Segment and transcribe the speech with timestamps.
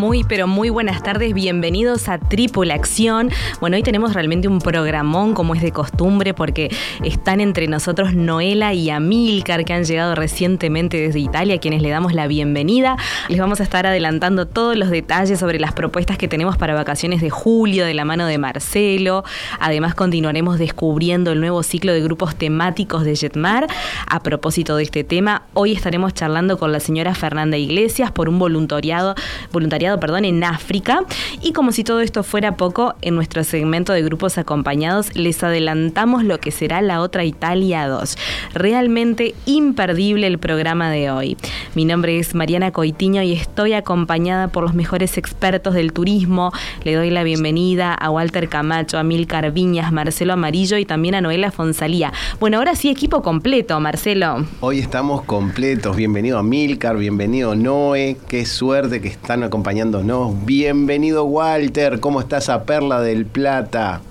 [0.00, 3.30] Muy, pero muy buenas tardes, bienvenidos a Tripulación.
[3.60, 8.72] Bueno, hoy tenemos realmente un programón como es de costumbre porque están entre nosotros Noela
[8.72, 12.96] y Amilcar que han llegado recientemente desde Italia, quienes le damos la bienvenida.
[13.28, 17.20] Les vamos a estar adelantando todos los detalles sobre las propuestas que tenemos para vacaciones
[17.20, 19.22] de julio de la mano de Marcelo.
[19.58, 23.66] Además continuaremos descubriendo el nuevo ciclo de grupos temáticos de Jetmar.
[24.06, 28.38] A propósito de este tema, hoy estaremos charlando con la señora Fernanda Iglesias por un
[28.38, 29.14] voluntariado,
[29.52, 31.04] voluntariado perdón, en África.
[31.42, 36.22] Y como si todo esto fuera poco, en nuestro segmento de grupos acompañados les adelantamos
[36.24, 38.16] lo que será la otra Italia 2.
[38.54, 41.36] Realmente imperdible el programa de hoy.
[41.74, 46.52] Mi nombre es Mariana Coitiño y estoy acompañada por los mejores expertos del turismo.
[46.84, 51.20] Le doy la bienvenida a Walter Camacho, a Milcar Viñas, Marcelo Amarillo y también a
[51.20, 52.12] Noela Fonsalía.
[52.38, 54.44] Bueno, ahora sí, equipo completo, Marcelo.
[54.60, 55.96] Hoy estamos completos.
[55.96, 58.16] Bienvenido a Milcar, bienvenido Noé.
[58.28, 60.44] Qué suerte que están acompañados acompañándonos.
[60.44, 64.02] Bienvenido Walter, ¿cómo estás a Perla del Plata?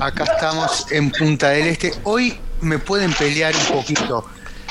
[0.00, 1.92] Acá estamos en Punta del Este.
[2.04, 4.24] Hoy me pueden pelear un poquito,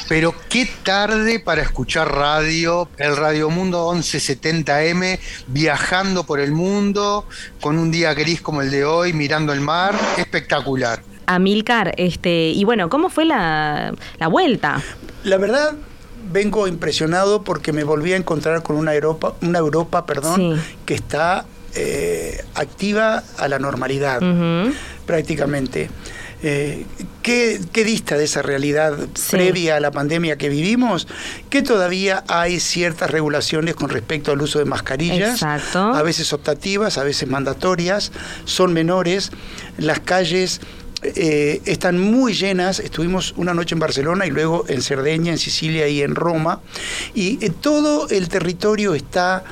[0.08, 7.28] pero qué tarde para escuchar radio, el Radio Mundo 1170M, viajando por el mundo,
[7.60, 11.02] con un día gris como el de hoy, mirando el mar, espectacular.
[11.26, 14.82] Amilcar, este, y bueno, ¿cómo fue la, la vuelta?
[15.24, 15.74] La verdad,
[16.36, 21.46] vengo impresionado porque me volví a encontrar con una Europa, una Europa perdón, que está
[21.76, 24.20] eh, activa a la normalidad,
[25.06, 25.90] prácticamente.
[26.44, 26.86] Eh,
[27.24, 28.98] ¿qué, dista de esa realidad
[29.32, 31.08] previa a la pandemia que vivimos?
[31.50, 37.06] Que todavía hay ciertas regulaciones con respecto al uso de mascarillas, a veces optativas, a
[37.06, 38.12] veces mandatorias,
[38.44, 39.32] son menores,
[39.78, 40.60] las calles
[41.04, 42.80] eh, están muy llenas.
[42.80, 46.62] Estuvimos una noche en Barcelona y luego en Cerdeña, en Sicilia y en Roma.
[47.14, 49.44] Y eh, todo el territorio está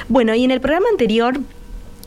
[0.09, 1.39] Bueno, y en el programa anterior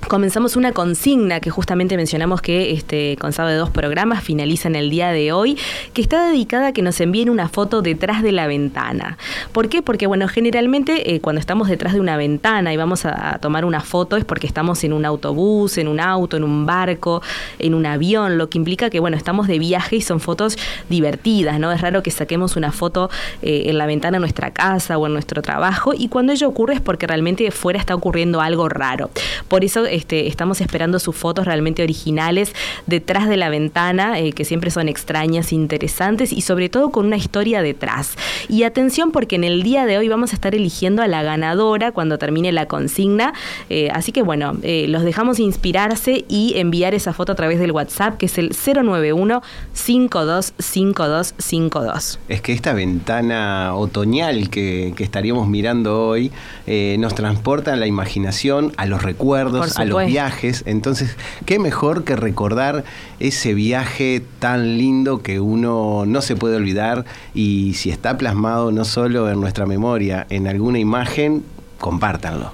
[0.06, 4.90] comenzamos una consigna que justamente mencionamos que este, constaba de dos programas, finaliza en el
[4.90, 5.58] día de hoy,
[5.92, 9.18] que está dedicada a que nos envíen una foto detrás de la ventana.
[9.52, 9.82] ¿Por qué?
[9.82, 13.80] Porque, bueno, generalmente eh, cuando estamos detrás de una ventana y vamos a, tomar una
[13.80, 17.22] foto es porque estamos en un autobús, en un auto, en un barco,
[17.58, 20.56] en un avión, lo que implica que, bueno, estamos de viaje y son fotos
[20.88, 21.72] divertidas, ¿no?
[21.72, 23.10] Es raro que saquemos una foto
[23.42, 26.74] eh, en la ventana de nuestra casa o en nuestro trabajo y cuando ello ocurre
[26.74, 29.10] es porque realmente fuera está ocurriendo algo raro.
[29.48, 32.52] Por eso este, estamos esperando sus fotos realmente originales
[32.86, 37.16] detrás de la ventana, eh, que siempre son extrañas, interesantes y sobre todo con una
[37.16, 38.16] historia detrás.
[38.48, 41.92] Y atención porque en el día de hoy vamos a estar eligiendo a la ganadora
[41.92, 43.32] cuando termine la consigna.
[43.70, 47.72] Eh, así que bueno, eh, los dejamos inspirarse y enviar esa foto a través del
[47.72, 49.42] WhatsApp, que es el 091
[49.72, 52.18] 525252.
[52.28, 56.30] Es que esta ventana otoñal que, estaríamos mirando hoy
[56.98, 60.62] nos transporta a la imaginación, a los recuerdos, a los viajes.
[60.66, 61.16] Entonces,
[61.46, 62.84] qué mejor que recordar
[63.20, 67.04] ese viaje tan lindo que uno no se puede olvidar
[67.34, 71.44] y si está plasmado no solo en nuestra memoria, en alguna imagen,
[71.78, 72.52] compártanlo.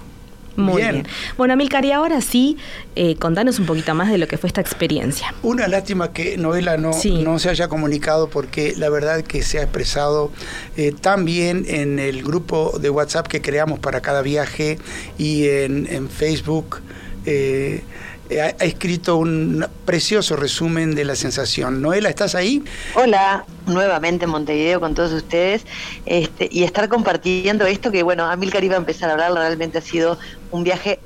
[0.57, 1.07] Muy bien.
[1.37, 2.57] Bueno, Amilcar, y ahora sí,
[2.95, 5.35] eh, contanos un poquito más de lo que fue esta experiencia.
[5.43, 6.93] Una lástima que Novela no,
[7.23, 10.31] no se haya comunicado porque la verdad que se ha expresado
[10.77, 14.79] eh, tan bien en el grupo de WhatsApp que creamos para cada viaje
[15.19, 16.81] y en, Facebook.
[17.27, 17.83] Eh,
[18.31, 21.83] ha, escrito un precioso resumen de la sensación.
[21.83, 22.63] Noela, ¿estás ahí?
[22.95, 25.65] Hola, nuevamente en Montevideo con todos ustedes
[26.07, 29.83] este, y estar compartiendo esto que, bueno, Amilcar iba a empezar a hablar, realmente ha
[29.83, 30.19] sido
[30.51, 30.99] un viaje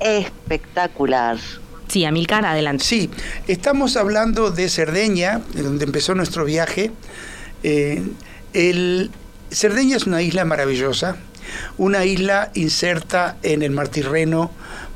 [0.00, 1.38] espectacular.
[1.88, 2.84] Sí, Amilcar, adelante.
[2.84, 3.10] Sí,
[3.48, 6.90] estamos hablando de Cerdeña, de donde empezó nuestro viaje.
[7.62, 8.02] Eh,
[8.54, 9.10] el,
[9.50, 11.16] Cerdeña es una isla maravillosa,
[11.76, 14.50] una isla inserta en el Mar Tirreno,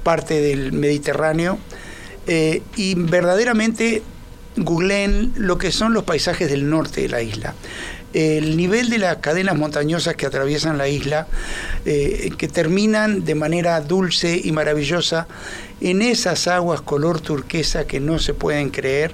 [0.06, 1.58] parte del Mediterráneo,
[2.28, 4.04] eh, y verdaderamente
[4.56, 7.54] googleen lo que son los paisajes del norte de la isla.
[8.12, 11.26] El nivel de las cadenas montañosas que atraviesan la isla,
[11.84, 15.26] eh, que terminan de manera dulce y maravillosa
[15.80, 19.12] en esas aguas color turquesa que no se pueden creer,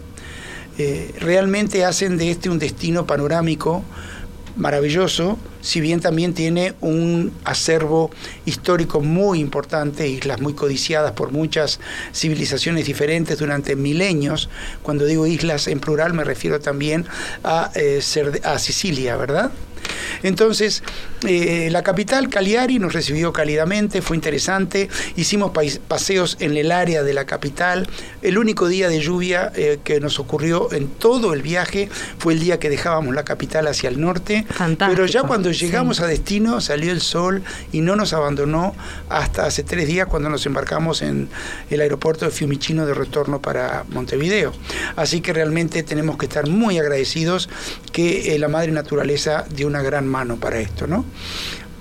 [0.76, 3.82] eh, realmente hacen de este un destino panorámico
[4.56, 8.10] maravilloso, si bien también tiene un acervo
[8.44, 11.80] histórico muy importante, islas muy codiciadas por muchas
[12.12, 14.50] civilizaciones diferentes durante milenios.
[14.82, 17.06] Cuando digo islas en plural me refiero también
[17.44, 18.02] a, eh,
[18.44, 19.50] a Sicilia, ¿verdad?
[20.22, 20.82] Entonces,
[21.24, 25.52] eh, la capital, Cagliari, nos recibió cálidamente, fue interesante, hicimos
[25.88, 27.88] paseos en el área de la capital.
[28.22, 31.88] El único día de lluvia eh, que nos ocurrió en todo el viaje
[32.18, 34.46] fue el día que dejábamos la capital hacia el norte.
[34.78, 37.42] Pero ya cuando llegamos a destino salió el sol
[37.72, 38.74] y no nos abandonó
[39.08, 41.28] hasta hace tres días cuando nos embarcamos en
[41.70, 44.52] el aeropuerto de Fiumicino de retorno para Montevideo.
[44.96, 47.48] Así que realmente tenemos que estar muy agradecidos
[47.92, 51.04] que eh, la madre naturaleza dio una gran mano para esto, ¿no?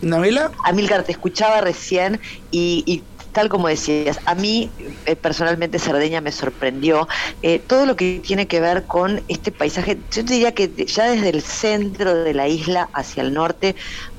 [0.01, 0.51] ¿Novela?
[0.65, 2.19] Amilcar, te escuchaba recién
[2.49, 4.71] y, tal como decías, a mí
[5.05, 7.07] eh, personalmente Cerdeña me sorprendió
[7.43, 9.99] eh, todo lo que tiene que ver con este paisaje.
[10.11, 13.75] Yo diría que ya desde el centro de la isla hacia el norte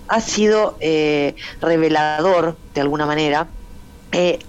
[0.08, 3.52] ha sido eh, revelador de alguna manera.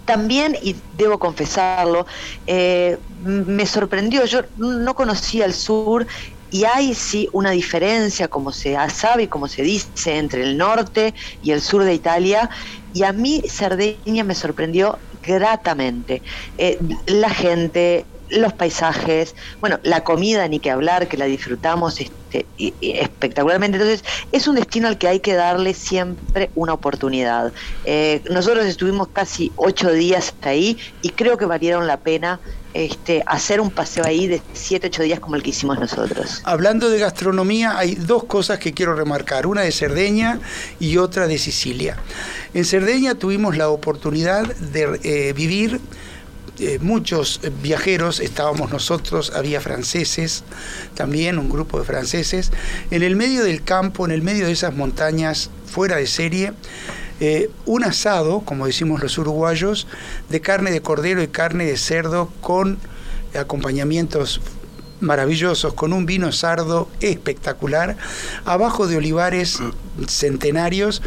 [0.05, 2.05] también, y debo confesarlo,
[2.45, 6.05] me sorprendió, yo no conocía el sur
[6.53, 11.15] y hay sí una diferencia, como se sabe y como se dice, entre el norte
[11.41, 12.47] y el sur de Italia.
[12.93, 16.21] Y a mí Cerdeña me sorprendió gratamente.
[16.59, 16.77] Eh,
[17.07, 22.47] la gente, los paisajes, bueno, la comida ni que hablar, que la disfrutamos este,
[22.81, 23.79] espectacularmente.
[23.79, 27.51] Entonces, es un destino al que hay que darle siempre una oportunidad.
[27.83, 32.41] Eh, nosotros estuvimos casi ocho días ahí y creo que valieron la pena
[32.73, 36.41] este, hacer un paseo ahí de 7, 8 días como el que hicimos nosotros.
[36.43, 40.39] Hablando de gastronomía, hay dos cosas que quiero remarcar, una de Cerdeña
[40.79, 41.97] y otra de Sicilia.
[42.53, 45.79] En Cerdeña tuvimos la oportunidad de eh, vivir
[46.59, 50.43] eh, muchos viajeros, estábamos nosotros, había franceses,
[50.93, 52.51] también un grupo de franceses,
[52.91, 56.53] en el medio del campo, en el medio de esas montañas fuera de serie,
[57.25, 59.87] eh, un asado, como decimos los uruguayos,
[60.27, 62.77] de carne de cordero y carne de cerdo con
[63.33, 64.41] acompañamientos
[64.99, 67.95] maravillosos, con un vino sardo espectacular,
[68.43, 69.59] abajo de olivares
[70.05, 71.01] centenarios,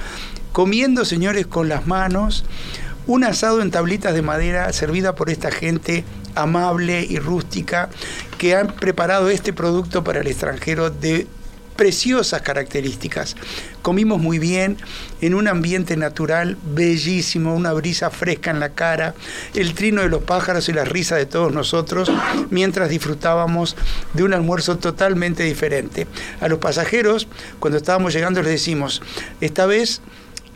[0.52, 2.46] comiendo, señores, con las manos,
[3.06, 7.90] un asado en tablitas de madera servida por esta gente amable y rústica
[8.38, 11.26] que han preparado este producto para el extranjero de
[11.76, 13.36] preciosas características.
[13.82, 14.76] Comimos muy bien
[15.20, 19.14] en un ambiente natural bellísimo, una brisa fresca en la cara,
[19.54, 22.10] el trino de los pájaros y la risa de todos nosotros
[22.50, 23.76] mientras disfrutábamos
[24.14, 26.06] de un almuerzo totalmente diferente.
[26.40, 27.28] A los pasajeros,
[27.60, 29.02] cuando estábamos llegando, les decimos,
[29.40, 30.00] esta vez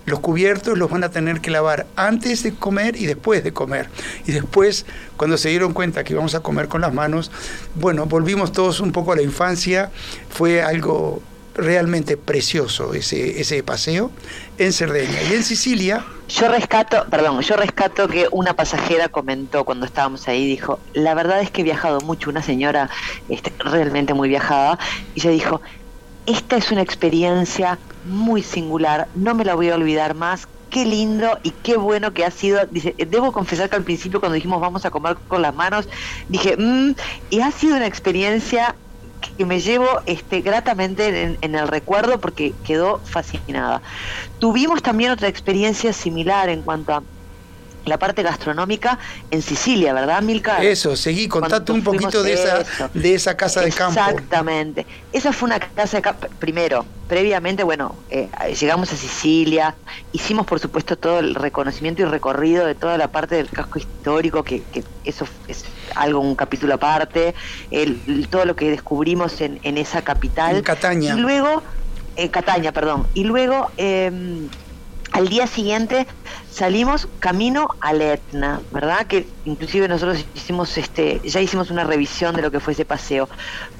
[0.06, 3.88] los cubiertos los van a tener que lavar antes de comer y después de comer.
[4.26, 7.30] Y después, cuando se dieron cuenta que íbamos a comer con las manos,
[7.74, 9.90] bueno, volvimos todos un poco a la infancia.
[10.30, 11.22] Fue algo
[11.54, 14.10] realmente precioso ese, ese paseo
[14.58, 15.22] en Cerdeña.
[15.28, 16.04] Y en Sicilia...
[16.28, 21.40] Yo rescato, perdón, yo rescato que una pasajera comentó cuando estábamos ahí, dijo, la verdad
[21.40, 22.88] es que he viajado mucho, una señora
[23.28, 24.78] este, realmente muy viajada,
[25.16, 25.60] y ella dijo,
[26.26, 30.46] esta es una experiencia muy singular, no me la voy a olvidar más.
[30.70, 32.60] Qué lindo y qué bueno que ha sido.
[32.96, 35.88] Debo confesar que al principio cuando dijimos vamos a comer con las manos,
[36.28, 36.92] dije, mmm,
[37.28, 38.76] y ha sido una experiencia
[39.36, 43.82] que me llevo este, gratamente en, el recuerdo porque quedó fascinada.
[44.38, 47.02] Tuvimos también otra experiencia similar en cuanto a
[47.84, 48.98] la parte gastronómica
[49.30, 50.62] en Sicilia, ¿verdad, Milka?
[50.62, 54.00] Eso, seguí, contate un poquito de esa, de esa casa de campo.
[54.00, 54.86] Exactamente.
[55.12, 59.74] Esa fue una casa de campo, primero, previamente, bueno, eh, llegamos a Sicilia,
[60.12, 64.44] hicimos por supuesto todo el reconocimiento y recorrido de toda la parte del casco histórico,
[64.44, 64.62] que,
[65.04, 67.34] eso es algo, un capítulo aparte,
[67.70, 70.56] el, todo lo que descubrimos en, en esa capital.
[70.56, 71.16] En Cataña.
[71.16, 71.62] Y luego,
[72.16, 73.70] en Cataña, perdón, y luego...
[73.76, 74.48] Eh,
[75.12, 76.06] al día siguiente
[76.50, 79.06] salimos camino al Etna, ¿verdad?
[79.06, 83.28] Que inclusive nosotros hicimos este, ya hicimos una revisión de lo que fue ese paseo.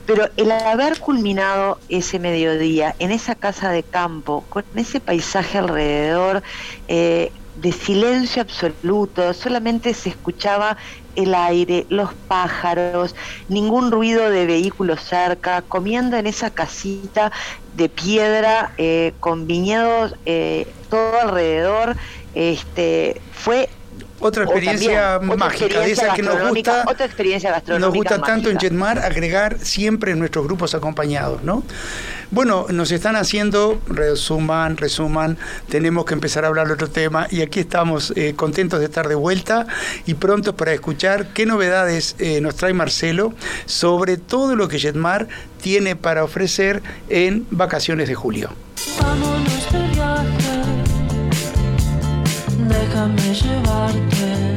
[0.06, 6.42] Pero el haber culminado ese mediodía en esa casa de campo, con ese paisaje alrededor,
[6.88, 10.76] eh, de silencio absoluto, solamente se escuchaba
[11.14, 13.14] el aire, los pájaros,
[13.48, 17.32] ningún ruido de vehículos cerca, comiendo en esa casita
[17.72, 21.96] de piedra eh, con viñedos eh, todo alrededor.
[22.32, 23.68] Este, fue
[24.20, 28.58] otra experiencia mágica, de esa que nos gusta, otra experiencia gastronómica nos gusta tanto en
[28.58, 31.64] Jetmar agregar siempre en nuestros grupos acompañados, ¿no?
[32.30, 35.36] Bueno, nos están haciendo, resuman, resuman,
[35.68, 39.08] tenemos que empezar a hablar de otro tema y aquí estamos eh, contentos de estar
[39.08, 39.66] de vuelta
[40.06, 43.34] y prontos para escuchar qué novedades eh, nos trae Marcelo
[43.66, 45.26] sobre todo lo que Jetmar
[45.60, 48.50] tiene para ofrecer en vacaciones de julio.
[52.92, 54.49] comme je vois le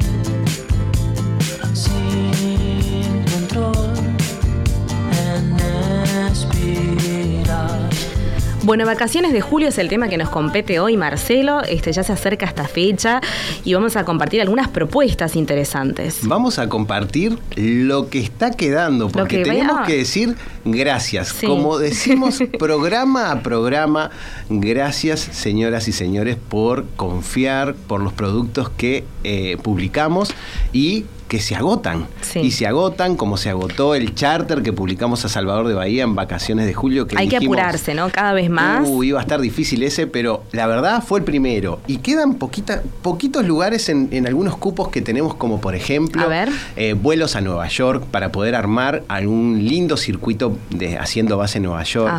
[8.63, 11.63] Bueno, vacaciones de julio es el tema que nos compete hoy, Marcelo.
[11.63, 13.19] Este ya se acerca esta fecha
[13.65, 16.19] y vamos a compartir algunas propuestas interesantes.
[16.23, 21.33] Vamos a compartir lo que está quedando, porque tenemos que decir gracias.
[21.33, 24.11] Como decimos programa a programa,
[24.47, 30.33] gracias señoras y señores por confiar por los productos que eh, publicamos
[30.71, 32.07] y que se agotan.
[32.35, 36.15] Y se agotan como se agotó el charter que publicamos a Salvador de Bahía en
[36.15, 37.07] vacaciones de julio.
[37.07, 38.09] Que Hay que apurarse, ¿no?
[38.09, 38.87] Cada vez más.
[38.87, 41.79] Uh, iba a estar difícil ese, pero la verdad fue el primero.
[41.87, 46.27] Y quedan poquita, poquitos lugares en, algunos cupos que tenemos, como por ejemplo,
[46.75, 51.63] eh, vuelos a Nueva York para poder armar algún lindo circuito de, haciendo base en
[51.63, 52.13] Nueva York.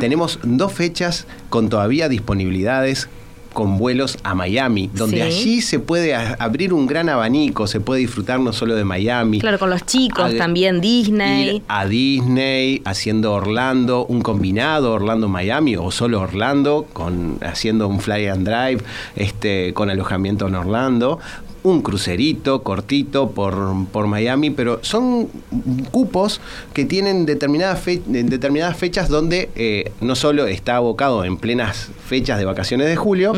[0.00, 3.08] Tenemos dos fechas con todavía disponibilidades
[3.56, 8.38] con vuelos a Miami, donde allí se puede abrir un gran abanico, se puede disfrutar
[8.38, 9.40] no solo de Miami.
[9.40, 11.62] Claro, con los chicos también, Disney.
[11.66, 18.46] a Disney, haciendo Orlando, un combinado Orlando-Miami o solo Orlando, con, haciendo un fly and
[18.46, 18.84] drive
[19.16, 21.18] este, con alojamiento en Orlando
[21.66, 25.26] un crucerito cortito por, por Miami, pero son
[25.90, 26.40] cupos
[26.72, 32.44] que tienen determinadas, determinadas fechas donde eh, no solo está abocado en plenas fechas de
[32.44, 33.32] vacaciones de julio,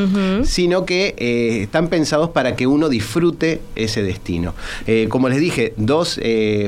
[0.44, 4.54] sino que eh, están pensados para que uno disfrute ese destino.
[4.86, 6.20] Eh, como les dije, dos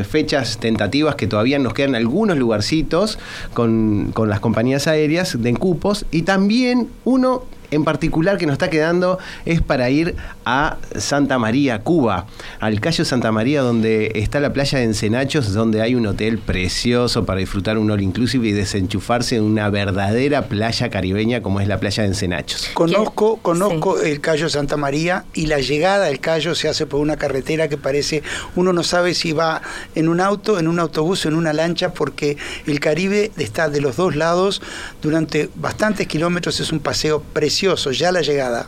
[0.09, 3.19] fechas tentativas que todavía nos quedan algunos lugarcitos
[3.53, 8.71] con, con las compañías aéreas de cupos y también uno en particular que nos está
[8.71, 12.27] quedando es para ir a Santa María, Cuba,
[12.59, 17.25] al Cayo Santa María, donde está la playa de Encenachos, donde hay un hotel precioso
[17.25, 21.79] para disfrutar un all inclusive y desenchufarse en una verdadera playa caribeña como es la
[21.79, 22.71] playa de Encenachos.
[22.75, 27.17] Conozco, conozco el Cayo Santa María y la llegada al Cayo se hace por una
[27.17, 28.23] carretera que parece,
[28.57, 29.63] uno no sabe si va
[29.95, 32.37] en un auto, en un autobús o en una lancha, porque
[32.67, 34.63] el Caribe está de los dos lados
[35.03, 37.60] durante bastantes kilómetros, es un paseo precioso
[37.93, 38.67] ya la llegada.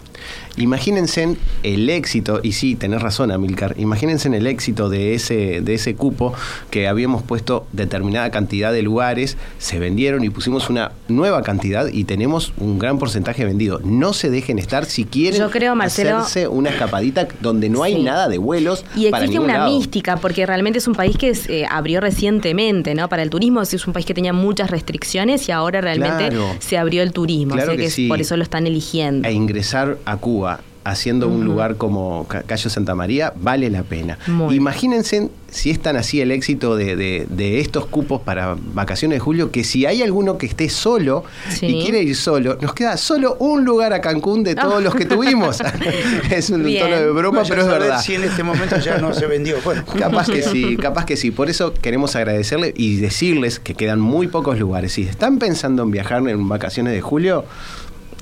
[0.56, 5.94] Imagínense el éxito, y sí, tenés razón, Amilcar, imagínense el éxito de ese, de ese
[5.94, 6.34] cupo
[6.70, 12.04] que habíamos puesto determinada cantidad de lugares, se vendieron y pusimos una nueva cantidad y
[12.04, 13.80] tenemos un gran porcentaje vendido.
[13.82, 18.02] No se dejen estar si quieren Yo creo, Marcelo, hacerse una escapadita donde no hay
[18.02, 18.84] nada de vuelos.
[18.94, 23.08] Y existe una mística, porque realmente es un país que se abrió recientemente, ¿no?
[23.08, 27.02] Para el turismo es un país que tenía muchas restricciones y ahora realmente se abrió
[27.02, 27.54] el turismo.
[27.54, 29.26] que, por eso lo están eligiendo.
[29.28, 30.41] E ingresar a Cuba
[30.84, 34.18] haciendo un lugar como Cayo Santa María, vale la pena.
[34.50, 39.64] Imagínense si es tan así el éxito de, estos cupos para vacaciones de julio, que
[39.64, 41.24] si hay alguno que esté solo
[41.60, 45.04] y quiere ir solo, nos queda solo un lugar a Cancún de todos los que
[45.04, 45.58] tuvimos.
[46.30, 48.00] es un tono de broma, pero es verdad.
[48.00, 49.56] Si en este momento ya no se vendió.
[49.98, 51.30] Capaz que sí, capaz que sí.
[51.30, 54.92] Por eso queremos agradecerle y decirles que quedan muy pocos lugares.
[54.92, 57.44] Si están pensando en viajar en vacaciones de julio,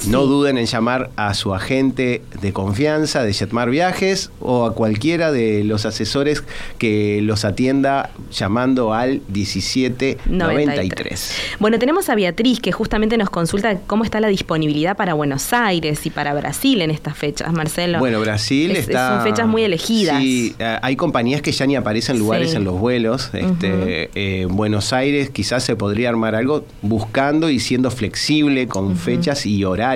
[0.07, 5.31] No duden en llamar a su agente de confianza de Jetmar Viajes o a cualquiera
[5.33, 6.43] de los asesores
[6.79, 11.35] que los atienda llamando al 1793.
[11.59, 16.05] Bueno, tenemos a Beatriz que justamente nos consulta cómo está la disponibilidad para Buenos Aires
[16.07, 17.99] y para Brasil en estas fechas, Marcelo.
[17.99, 19.17] Bueno, Brasil está...
[19.17, 20.19] Son fechas muy elegidas.
[20.19, 23.31] Sí, eh, hay compañías que ya ni aparecen lugares en los vuelos.
[23.33, 29.47] Este, eh, Buenos Aires quizás se podría armar algo buscando y siendo flexible con fechas
[29.47, 29.90] y horarios,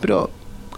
[0.00, 0.30] pero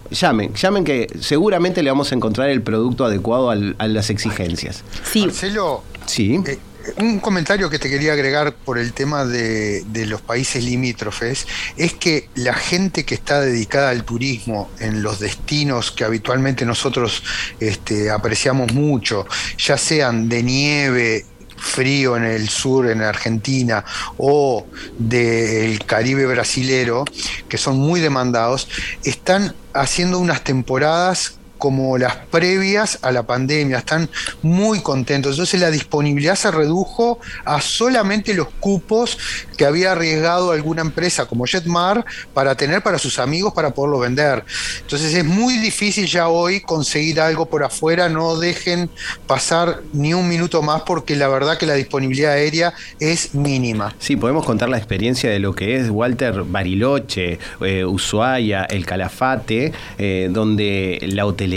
[0.09, 4.83] llamen, llamen que seguramente le vamos a encontrar el producto adecuado a las exigencias.
[5.03, 5.25] Sí.
[5.25, 6.41] Marcelo, sí.
[6.45, 6.59] Eh,
[6.97, 12.29] un comentario que te quería agregar por el tema de, los países limítrofes es que
[12.35, 17.23] la gente que está dedicada al turismo en los destinos que habitualmente nosotros
[17.59, 19.27] este, apreciamos mucho,
[19.57, 21.25] ya sean de nieve,
[21.61, 23.85] frío en el sur, en Argentina,
[24.17, 24.65] o
[24.97, 27.05] del Caribe brasilero,
[27.47, 28.67] que son muy demandados,
[29.03, 34.09] están haciendo unas temporadas como las previas a la pandemia, están
[34.41, 35.33] muy contentos.
[35.33, 39.19] Entonces la disponibilidad se redujo a solamente los cupos
[39.57, 42.03] que había arriesgado alguna empresa como Jetmar
[42.33, 44.43] para tener para sus amigos para poderlo vender.
[44.81, 48.89] Entonces es muy difícil ya hoy conseguir algo por afuera, no dejen
[49.27, 53.93] pasar ni un minuto más porque la verdad que la disponibilidad aérea es mínima.
[53.99, 59.73] Sí, podemos contar la experiencia de lo que es Walter Bariloche, eh, Ushuaia, el Calafate,
[59.99, 61.50] eh, donde la hotelería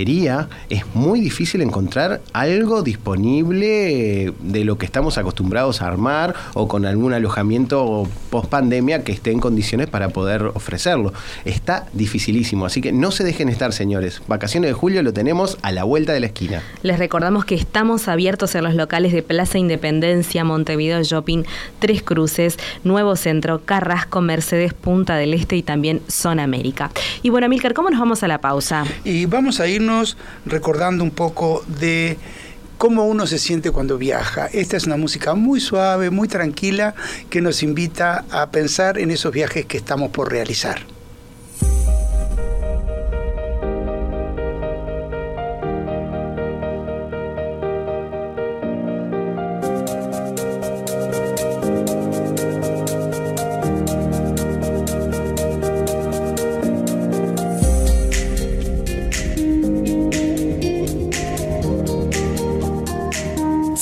[0.70, 6.84] es muy difícil encontrar algo disponible de lo que estamos acostumbrados a armar o con
[6.84, 11.12] algún alojamiento post pandemia que esté en condiciones para poder ofrecerlo.
[11.44, 14.20] Está dificilísimo, así que no se dejen estar, señores.
[14.26, 16.62] Vacaciones de julio lo tenemos a la vuelta de la esquina.
[16.82, 21.44] Les recordamos que estamos abiertos en los locales de Plaza Independencia, Montevideo Shopping,
[21.78, 26.90] Tres Cruces, Nuevo Centro, Carrasco, Mercedes, Punta del Este y también Zona América.
[27.22, 28.84] Y bueno, Milcar, ¿cómo nos vamos a la pausa?
[29.04, 29.83] Y vamos a ir
[30.46, 32.16] recordando un poco de
[32.78, 34.46] cómo uno se siente cuando viaja.
[34.46, 36.94] Esta es una música muy suave, muy tranquila,
[37.30, 40.93] que nos invita a pensar en esos viajes que estamos por realizar.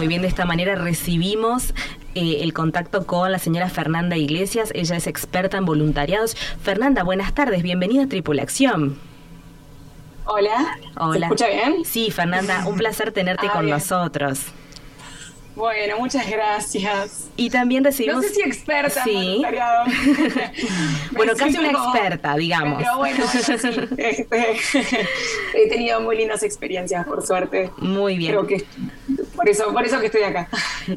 [0.00, 1.74] Muy bien, de esta manera recibimos
[2.14, 4.72] eh, el contacto con la señora Fernanda Iglesias.
[4.74, 6.38] Ella es experta en voluntariados.
[6.62, 7.62] Fernanda, buenas tardes.
[7.62, 8.98] Bienvenida a Tripulación.
[10.24, 10.78] Hola.
[10.96, 11.12] Hola.
[11.12, 11.84] ¿Se escucha bien?
[11.84, 14.46] Sí, Fernanda, un placer tenerte ah, con nosotros.
[15.56, 17.28] Bueno, muchas gracias.
[17.36, 18.22] Y también recibimos...
[18.22, 19.42] No sé si experta sí.
[21.12, 22.78] bueno, casi una experta, digamos.
[22.78, 23.38] Pero bueno, sí,
[23.98, 24.56] este,
[25.54, 27.70] he tenido muy lindas experiencias, por suerte.
[27.78, 28.32] Muy bien.
[28.32, 28.64] Creo que
[29.34, 30.48] por eso, por eso que estoy acá.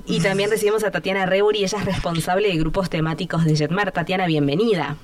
[0.05, 3.91] Y también recibimos a Tatiana Reuri, ella es responsable de grupos temáticos de Jetmar.
[3.91, 4.97] Tatiana, bienvenida.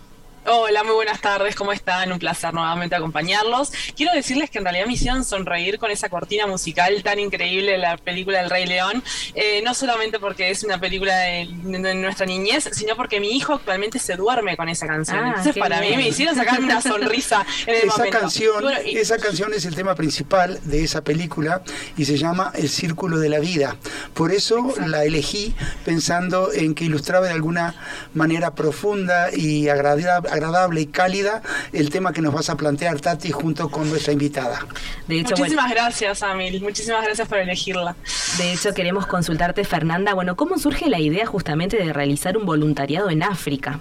[0.45, 2.11] Hola, muy buenas tardes, ¿cómo están?
[2.11, 3.71] Un placer nuevamente acompañarlos.
[3.95, 7.77] Quiero decirles que en realidad me hicieron sonreír con esa cortina musical tan increíble de
[7.77, 9.03] la película El Rey León,
[9.35, 13.99] eh, no solamente porque es una película de, nuestra niñez, sino porque mi hijo actualmente
[13.99, 15.19] se duerme con esa canción.
[15.19, 19.53] Ah, Entonces para mí me hicieron sacar una sonrisa en el esa Canción, Esa canción
[19.53, 21.63] es el tema principal de esa película
[21.97, 23.75] y se llama El Círculo de la Vida.
[24.13, 25.53] Por eso la elegí
[25.85, 27.75] pensando en que ilustraba de alguna
[28.13, 29.89] manera profunda y agradable
[30.29, 31.41] agradable y cálida
[31.73, 34.65] el tema que nos vas a plantear, Tati, junto con nuestra invitada.
[35.07, 36.61] De hecho, muchísimas gracias, Amil.
[36.61, 37.95] Muchísimas gracias por elegirla.
[38.37, 40.13] De hecho, queremos consultarte, Fernanda.
[40.13, 43.79] Bueno, ¿cómo surge la idea justamente de realizar un voluntariado en África?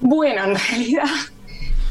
[0.00, 1.04] Bueno, en realidad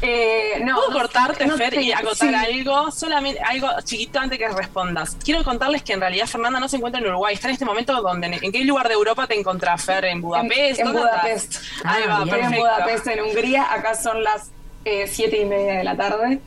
[0.02, 2.90] eh, no, ¿Puedo cortarte, Fer, y acotar algo?
[2.90, 5.16] Solamente algo chiquito antes que respondas.
[5.24, 7.94] Quiero contarles que en realidad Fernanda no se encuentra en Uruguay, está en este momento
[8.02, 10.04] donde, ¿en qué lugar de Europa te encontrás, Fer?
[10.04, 10.80] ¿En Budapest?
[10.80, 11.56] En, Budapest.
[11.84, 12.46] Ahí va, perfecto.
[12.46, 14.50] En Budapest, en Hungría, acá son las
[14.84, 16.40] eh, siete y media de la tarde.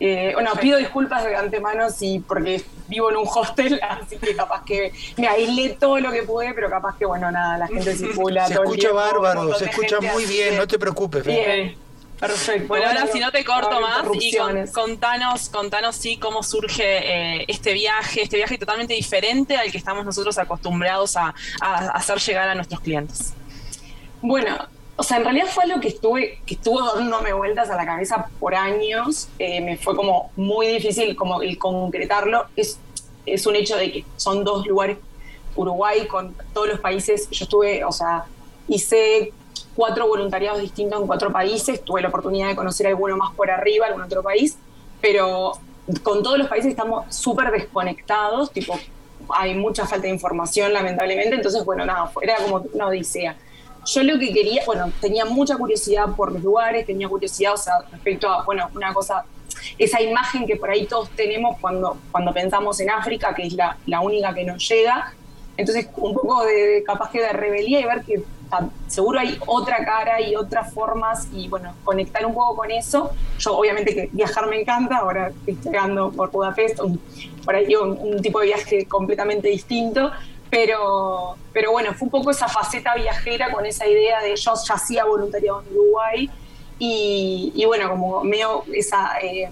[0.00, 4.64] Eh, bueno, pido disculpas de antemano si porque vivo en un hostel, así que capaz
[4.64, 8.46] que me aislé todo lo que pude, pero capaz que, bueno, nada, la gente circula.
[8.46, 11.24] Se escucha bárbaro, se escucha muy bien, no te preocupes.
[11.24, 11.87] Bien.
[12.18, 12.68] Perfecto.
[12.68, 14.36] Bueno, ahora si no te corto más y
[14.72, 20.04] contanos, contanos sí cómo surge eh, este viaje, este viaje totalmente diferente al que estamos
[20.04, 23.34] nosotros acostumbrados a, hacer llegar a nuestros clientes.
[24.20, 24.56] Bueno,
[24.96, 28.28] o sea, en realidad fue algo que estuve, que estuvo dándome vueltas a la cabeza
[28.40, 29.28] por años.
[29.38, 32.46] Eh, me fue como muy difícil como el concretarlo.
[32.56, 32.80] Es,
[33.26, 34.98] es un hecho de que son dos lugares,
[35.54, 37.30] Uruguay con todos los países.
[37.30, 38.24] Yo estuve, o sea,
[38.66, 39.32] hice
[39.78, 43.86] cuatro voluntariados distintos en cuatro países, tuve la oportunidad de conocer alguno más por arriba,
[43.86, 44.58] algún otro país,
[45.00, 45.52] pero
[46.02, 48.76] con todos los países estamos súper desconectados, tipo,
[49.28, 53.36] hay mucha falta de información lamentablemente, entonces bueno, nada, era como una odisea.
[53.86, 57.74] Yo lo que quería, bueno, tenía mucha curiosidad por los lugares, tenía curiosidad, o sea,
[57.92, 59.26] respecto a, bueno, una cosa,
[59.78, 63.76] esa imagen que por ahí todos tenemos cuando, cuando pensamos en África, que es la,
[63.86, 65.14] la única que nos llega,
[65.56, 68.24] entonces un poco de capaz que de rebelía y ver que
[68.86, 73.10] seguro hay otra cara y otras formas y bueno, conectar un poco con eso.
[73.38, 76.80] Yo obviamente que viajar me encanta, ahora estoy llegando por Budapest,
[77.44, 80.10] por ahí un, tipo de viaje completamente distinto,
[80.50, 84.74] pero, pero bueno, fue un poco esa faceta viajera con esa idea de yo ya
[84.74, 86.30] hacía voluntariado en Uruguay
[86.80, 89.50] y, bueno, como medio esa, eh,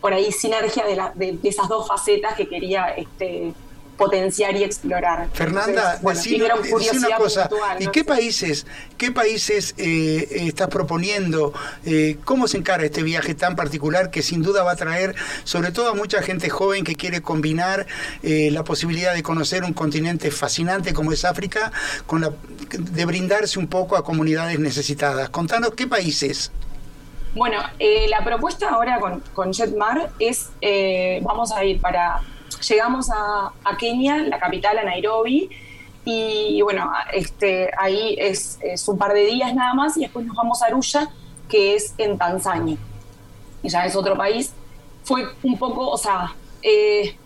[0.00, 3.52] por ahí sinergia de, de, esas dos facetas que quería este,
[4.00, 5.28] potenciar y explorar.
[5.34, 11.52] Fernanda, una cosa, ¿y qué países, qué países eh, estás proponiendo?
[11.84, 15.70] Eh, ¿Cómo se encara este viaje tan particular que sin duda va a traer sobre
[15.70, 17.86] todo a mucha gente joven que quiere combinar
[18.22, 21.70] eh, la posibilidad de conocer un continente fascinante como es África
[22.06, 22.32] con la
[22.70, 25.28] de brindarse un poco a comunidades necesitadas?
[25.28, 26.50] Contanos qué países.
[27.34, 27.62] Bueno,
[28.08, 30.48] la propuesta ahora con, con Jetmar es,
[31.22, 32.22] vamos a ir para
[32.68, 35.50] llegamos a, Kenia, la capital, a Nairobi,
[36.04, 40.62] y, bueno, este, ahí es, un par de días nada más, y después nos vamos
[40.62, 41.10] a Arusha,
[41.48, 42.76] que es en Tanzania,
[43.62, 44.52] y ya es otro país.
[45.04, 47.16] Fue un poco, o sea, eh,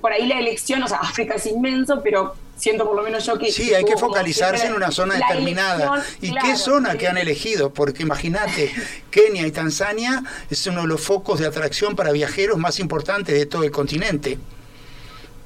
[0.00, 3.38] por ahí la elección, o sea, África es inmenso, pero siento por lo menos yo
[3.38, 3.50] que...
[3.50, 6.04] Sí, hay que focalizarse en una zona determinada.
[6.20, 7.72] ¿Y qué zona que han elegido?
[7.72, 8.72] Porque imagínate,
[9.10, 13.46] Kenia y Tanzania es uno de los focos de atracción para viajeros más importantes de
[13.46, 14.38] todo el continente.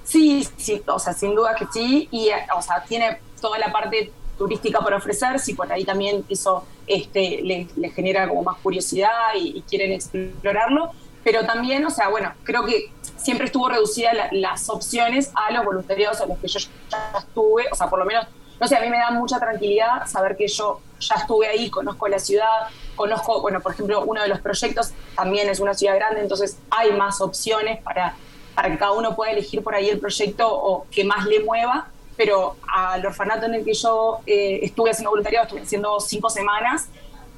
[0.07, 4.13] Sí, sí, o sea, sin duda que sí, y o sea, tiene toda la parte
[4.39, 9.63] turística por ofrecer, si por ahí también eso este, le, genera como más curiosidad y,
[9.63, 10.93] quieren explorarlo,
[11.25, 16.21] pero también, o sea, bueno, creo que siempre estuvo reducida las opciones a los voluntariados
[16.21, 18.27] a los que yo ya estuve, o sea, por lo menos,
[18.61, 22.07] no sé, a mí me da mucha tranquilidad saber que yo ya estuve ahí, conozco
[22.07, 26.21] la ciudad, conozco, bueno, por ejemplo, uno de los proyectos también es una ciudad grande,
[26.21, 28.15] entonces hay más opciones para
[28.57, 31.89] para que cada uno pueda elegir por ahí el proyecto o que más le mueva,
[32.17, 36.89] pero al orfanato en el que yo eh, estuve haciendo voluntariado, estuve haciendo cinco semanas,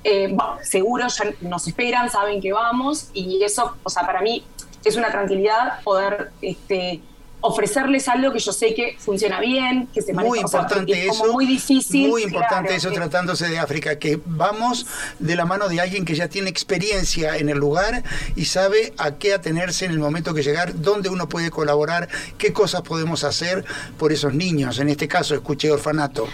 [0.04, 4.46] eh, seguro ya nos esperan, saben que vamos y eso, o sea, para mí
[4.84, 7.02] es una tranquilidad poder este,
[7.40, 11.46] ofrecerles algo que yo sé que funciona bien, que se maneja, muy importante eso, muy
[11.46, 12.08] difícil.
[12.08, 14.86] Muy importante eso tratándose de África, que vamos
[15.18, 18.02] de la mano de alguien que ya tiene experiencia en el lugar
[18.34, 22.52] y sabe a qué atenerse en el momento que llegar, dónde uno puede colaborar, qué
[22.52, 23.64] cosas podemos hacer
[23.98, 24.78] por esos niños.
[24.78, 26.28] En este caso, escuché orfanato.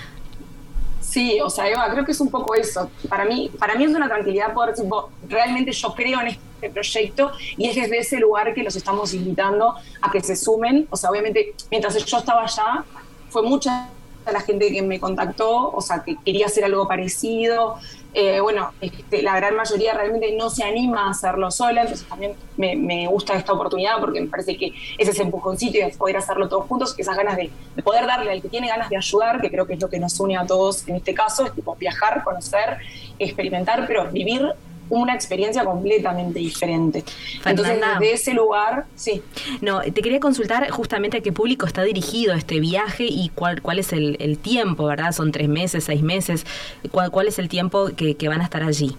[1.14, 2.90] Sí, o sea, Eva, creo que es un poco eso.
[3.08, 4.90] Para mí, para mí es una tranquilidad poder decir,
[5.28, 9.76] realmente yo creo en este proyecto y es desde ese lugar que los estamos invitando
[10.02, 10.88] a que se sumen.
[10.90, 12.84] O sea, obviamente, mientras yo estaba allá,
[13.30, 13.90] fue mucha
[14.32, 17.76] la gente que me contactó, o sea, que quería hacer algo parecido.
[18.12, 22.34] Eh, bueno, este, la gran mayoría realmente no se anima a hacerlo sola, entonces también
[22.56, 26.66] me, gusta esta oportunidad porque me parece que es ese empujoncito de poder hacerlo todos
[26.66, 27.50] juntos, esas ganas de,
[27.82, 30.18] poder darle al que tiene ganas de ayudar, que creo que es lo que nos
[30.20, 32.78] une a todos en este caso, es tipo viajar, conocer,
[33.18, 34.54] experimentar, pero vivir
[34.88, 37.04] una experiencia completamente diferente.
[37.44, 39.22] Entonces, desde ese lugar, sí.
[39.60, 43.78] No, te quería consultar justamente a qué público está dirigido este viaje y cuál, cuál
[43.78, 45.12] es el, tiempo, ¿verdad?
[45.12, 46.44] Son tres meses, seis meses.
[46.90, 48.96] ¿Cuál, cuál es el tiempo que, van a estar allí?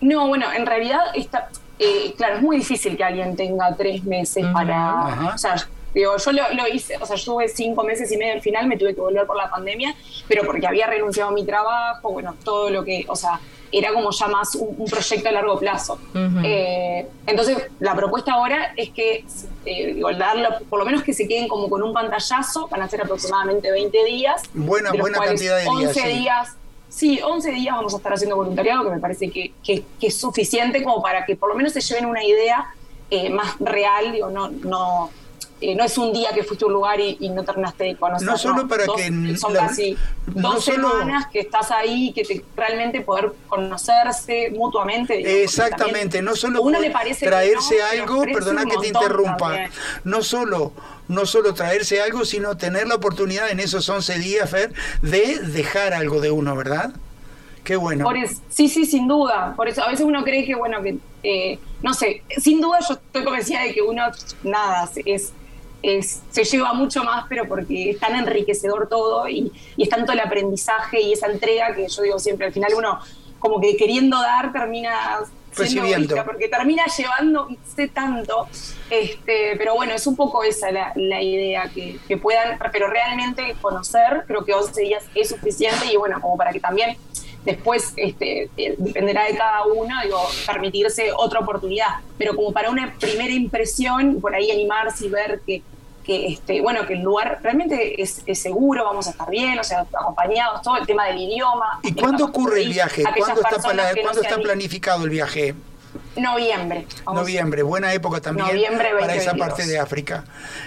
[0.00, 4.44] No, bueno, en realidad está, eh, claro, es muy difícil que alguien tenga tres meses
[4.52, 5.32] para...
[5.34, 5.56] O sea,
[5.94, 8.78] Digo, yo lo, hice, o sea, yo estuve cinco meses y medio al final, me
[8.78, 9.94] tuve que volver por la pandemia,
[10.26, 13.40] pero porque había renunciado a mi trabajo, bueno, todo lo que, o sea,
[13.72, 15.98] era como ya más un, proyecto a largo plazo.
[16.44, 19.24] Eh, entonces, la propuesta ahora es que,
[19.64, 20.00] eh,
[20.68, 24.04] por lo menos que se queden como con un pantallazo, van a ser aproximadamente 20
[24.04, 24.42] días.
[24.52, 26.18] Buena, buena cantidad de 11 días.
[26.18, 26.56] días
[26.92, 30.84] Sí, 11 días vamos a estar haciendo voluntariado, que me parece que, que, es suficiente
[30.84, 32.66] como para que por lo menos se lleven una idea
[33.08, 35.10] eh, más real, digo, no, no,
[35.62, 38.26] eh, no es un día que fuiste a un lugar y, no terminaste de conocer.
[38.26, 39.36] No solo para que.
[39.36, 39.96] Son casi
[40.26, 45.42] dos semanas que estás ahí, que te, realmente poder conocerse mutuamente.
[45.42, 49.70] Exactamente, no solo uno le parece traerse algo, perdona que te interrumpa,
[50.04, 50.72] no solo
[51.08, 54.72] no solo traerse algo, sino tener la oportunidad en esos 11 días, Fer,
[55.02, 56.94] de dejar algo de uno, ¿verdad?
[57.64, 58.08] Qué bueno.
[58.48, 59.54] sí, sí, sin duda.
[59.56, 62.94] Por eso a veces uno cree que, bueno, que, eh, no sé, sin duda yo
[62.94, 64.02] estoy convencida de que uno,
[64.42, 65.32] nada, es
[65.82, 71.00] se lleva mucho más, pero porque es tan enriquecedor todo y, es tanto el aprendizaje
[71.00, 73.00] y esa entrega que yo digo siempre, al final uno
[73.38, 75.18] como que queriendo dar termina
[75.54, 78.48] recibiendo porque termina llevándose tanto
[78.88, 84.46] este pero bueno es un poco esa la, idea que, puedan pero realmente conocer creo
[84.46, 86.96] que 11 días es suficiente y bueno como para que también
[87.44, 92.94] después este, eh, dependerá de cada uno, digo, permitirse otra oportunidad, pero como para una
[92.98, 95.62] primera impresión, por ahí animarse y ver que
[96.04, 99.80] que este, bueno, que el lugar realmente es, seguro, vamos a estar bien, o sea,
[99.80, 101.80] acompañados, todo el tema del idioma.
[101.82, 103.02] ¿Y cuándo ocurre el viaje?
[103.02, 105.54] ¿Cuándo está, planificado el viaje?
[106.16, 106.86] Noviembre.
[107.06, 110.24] Noviembre, buena época también para esa parte de África.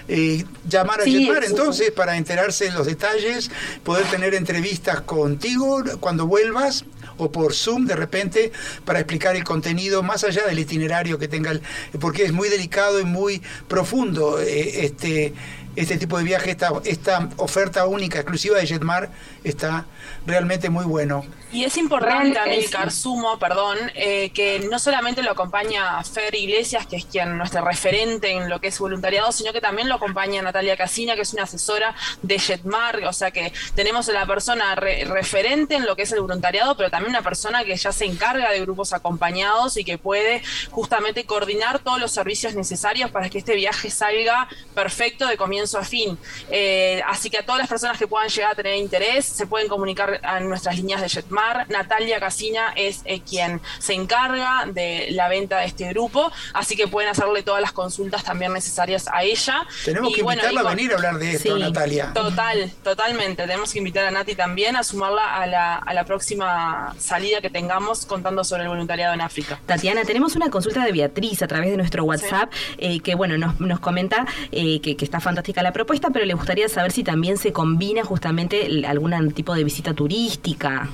[0.07, 3.51] Eh, llamar a sí, entonces para enterarse de los detalles,
[3.83, 6.85] poder tener entrevistas contigo cuando vuelvas
[7.17, 8.51] o por Zoom de repente
[8.83, 11.53] para explicar el contenido más allá del itinerario que tenga,
[11.99, 15.33] porque es muy delicado y muy profundo eh, este,
[15.75, 19.11] este tipo de viaje, esta, esta oferta única, exclusiva de Jetmar,
[19.43, 19.85] está
[20.25, 21.25] realmente muy bueno.
[21.55, 26.97] Y es importante, Amilcar, sumo, perdón, eh, que no solamente lo acompaña Fer Iglesias, que
[26.97, 30.75] es quien nuestro referente en lo que es voluntariado, sino que también lo acompaña Natalia
[30.75, 35.75] Casina, que es una asesora de Jetmar, o sea que tenemos a la persona referente
[35.75, 38.59] en lo que es el voluntariado, pero también una persona que ya se encarga de
[38.59, 43.89] grupos acompañados y que puede justamente coordinar todos los servicios necesarios para que este viaje
[43.89, 46.17] salga perfecto de comienzo a fin.
[46.51, 49.69] Eh, así que a todas las personas que puedan llegar a tener interés, se pueden
[49.69, 55.27] comunicar a nuestras líneas de Jetmar Natalia Casina es eh, quien se encarga de la
[55.27, 59.65] venta de este grupo, así que pueden hacerle todas las consultas también necesarias a ella.
[59.83, 62.11] Tenemos que invitarla a venir a hablar de esto, Natalia.
[62.13, 63.43] Total, totalmente.
[63.43, 67.49] Tenemos que invitar a Nati también a sumarla a la, a la próxima salida que
[67.49, 69.59] tengamos contando sobre el voluntariado en África.
[69.65, 73.59] Tatiana, tenemos una consulta de Beatriz a través de nuestro WhatsApp eh, que, bueno, nos,
[73.59, 77.37] nos comenta eh, que, que, está fantástica la propuesta, pero le gustaría saber si también
[77.37, 80.89] se combina justamente algún tipo de visita turística.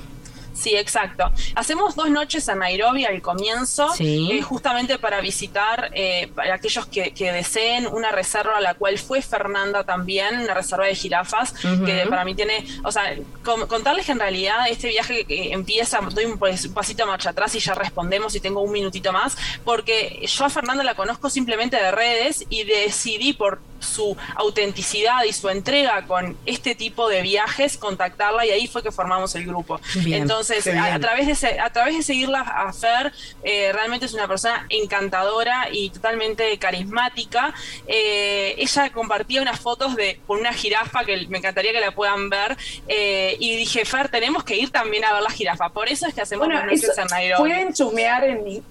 [0.62, 1.32] Sí, exacto.
[1.56, 7.10] Hacemos dos noches en Nairobi al comienzo, eh, justamente para visitar eh, para aquellos que,
[7.32, 12.24] deseen una reserva a la cual fue Fernanda también, una reserva de jirafas, que para
[12.24, 16.74] mí tiene, o sea, contarles que en realidad este viaje empieza, doy un, pues, un
[16.74, 20.84] pasito marcha atrás y ya respondemos y tengo un minutito más, porque yo a Fernanda
[20.84, 26.74] la conozco simplemente de redes y decidí por su autenticidad y su entrega con este
[26.74, 29.80] tipo de viajes, contactarla y ahí fue que formamos el grupo.
[30.06, 34.66] Entonces, a, través de a través de seguirla a Fer, eh, realmente es una persona
[34.68, 37.54] encantadora y totalmente carismática.
[37.86, 42.30] Eh, ella compartía unas fotos de con una jirafa que me encantaría que la puedan
[42.30, 42.56] ver
[42.88, 45.68] eh, y dije, Fer, tenemos que ir también a ver la jirafa.
[45.70, 48.62] Por eso es que hacemos bueno, en Pueden chusmear en mi,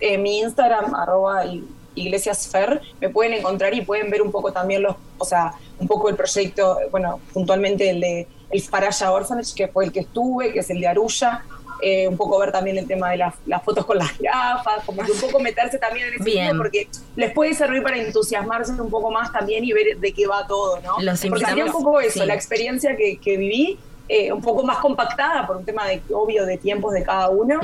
[0.00, 1.64] en mi Instagram, arroba y
[1.98, 5.86] Iglesias Fer, me pueden encontrar y pueden ver un poco también los, o sea, un
[5.86, 10.52] poco el proyecto, bueno, puntualmente el de el Faraya Orphanage, que fue el que estuve,
[10.52, 11.44] que es el de Arulla,
[11.80, 13.34] eh, un poco ver también el tema de las,
[13.64, 16.56] fotos con las gafas, como que un poco meterse también en ese Bien.
[16.56, 20.46] porque les puede servir para entusiasmarse un poco más también y ver de qué va
[20.46, 20.96] todo, ¿no?
[21.00, 24.78] Los porque sería un poco eso, la experiencia que, que viví eh, un poco más
[24.78, 27.60] compactada por un tema de obvio de tiempos de cada uno,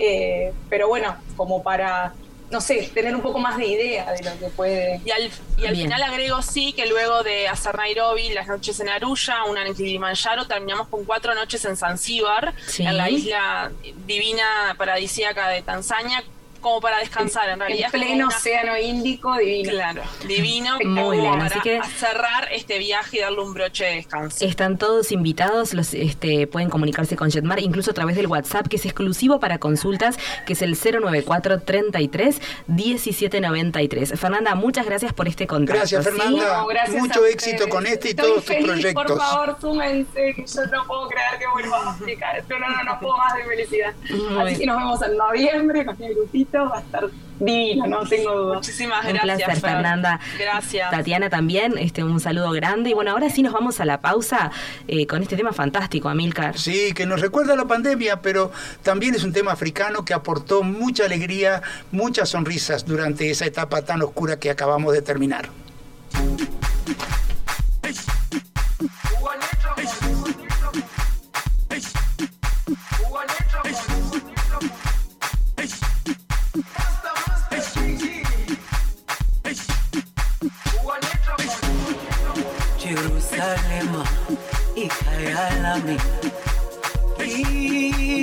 [0.00, 2.14] eh, pero bueno, como para
[2.50, 5.00] no sé, tener un poco más de idea de lo que puede.
[5.04, 8.88] Y al, y al final agrego sí que luego de hacer Nairobi, las noches en
[8.88, 13.70] Arulla, una en Kilimanjaro, terminamos con cuatro noches en Zanzíbar, en la isla
[14.06, 16.24] divina paradisíaca de Tanzania,
[16.60, 17.90] como para descansar, en realidad.
[17.92, 19.70] En pleno océano Índico, divino.
[19.70, 20.78] Claro, divino.
[20.84, 24.44] Muy bien, así que cerrar este viaje y darle un broche de descanso.
[24.44, 28.76] Están todos invitados, los este, pueden comunicarse con Jetmar, incluso a través del WhatsApp, que
[28.76, 34.18] es exclusivo para consultas, que es el 094 33 1793.
[34.18, 35.78] Fernanda, muchas gracias por este contacto.
[35.78, 36.64] Gracias, Fernanda.
[36.98, 39.04] Mucho éxito con este y todos tus proyectos.
[39.06, 42.44] Por favor, súmense, que yo no puedo creer que vuelva a explicar.
[42.48, 43.94] No, no, no, no puedo más de felicidad.
[44.40, 47.08] Así que nos vemos en noviembre con el grupito va a estar
[47.38, 48.54] divino, no tengo duda.
[48.56, 49.22] Muchísimas gracias.
[49.22, 50.20] Un placer, Fernanda.
[50.38, 50.90] Gracias.
[50.90, 52.90] Tatiana también, este, un saludo grande.
[52.90, 54.50] Y bueno, ahora sí nos vamos a la pausa
[54.86, 56.58] eh, con este tema fantástico, Amilcar.
[56.58, 58.50] Sí, que nos recuerda la pandemia, pero
[58.82, 64.02] también es un tema africano que aportó mucha alegría, muchas sonrisas durante esa etapa tan
[64.02, 65.48] oscura que acabamos de terminar.
[84.84, 85.96] ikayala mi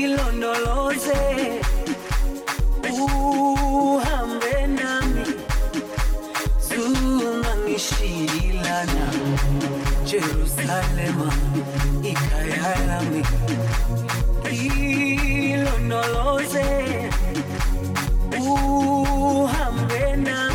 [0.03, 1.21] ilondoloze.
[2.95, 5.25] Uhambe nami.
[6.67, 9.05] Zuma ngishilana.
[10.09, 11.29] Jerusalema
[12.11, 13.21] ikayala mi
[15.53, 16.67] ilondoloze.
[18.39, 20.54] Uhambe nami.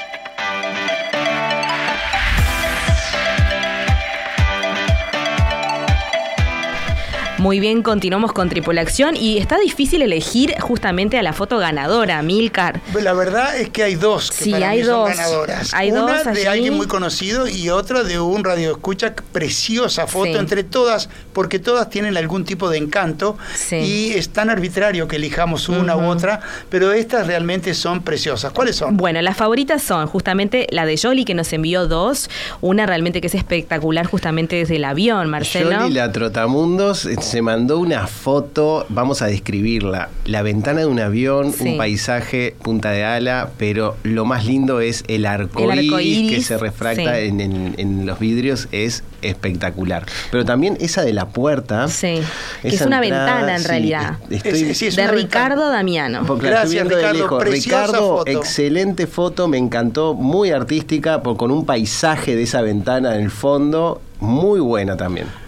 [7.41, 12.79] Muy bien, continuamos con tripulación y está difícil elegir justamente a la foto ganadora, Milcar.
[13.01, 15.09] La verdad es que hay dos que sí, hay dos.
[15.09, 15.73] son ganadoras.
[15.73, 20.63] Hay Una de alguien muy conocido y otra de un radio escucha preciosa foto entre
[20.63, 23.39] todas, porque todas tienen algún tipo de encanto
[23.71, 28.51] y es tan arbitrario que elijamos una u otra, pero estas realmente son preciosas.
[28.53, 28.97] ¿Cuáles son?
[28.97, 32.29] Bueno, las favoritas son justamente la de Jolly que nos envió dos,
[32.61, 35.79] una realmente que es espectacular justamente desde el avión, Marcelo.
[35.79, 41.53] Jolly la Trotamundos se mandó una foto, vamos a describirla, la ventana de un avión,
[41.57, 46.57] un paisaje, punta de ala, pero lo más lindo es el arco, iris, que se
[46.57, 50.05] refracta en, los vidrios, es espectacular.
[50.29, 51.87] Pero también esa de la puerta.
[51.87, 52.19] Sí,
[52.63, 54.19] es una ventana en realidad.
[54.27, 56.25] de Ricardo Damiano.
[56.35, 57.39] Gracias, Ricardo.
[57.39, 63.31] Ricardo, excelente foto, me encantó, muy artística, con un paisaje de esa ventana en el
[63.31, 65.40] fondo, muy buena también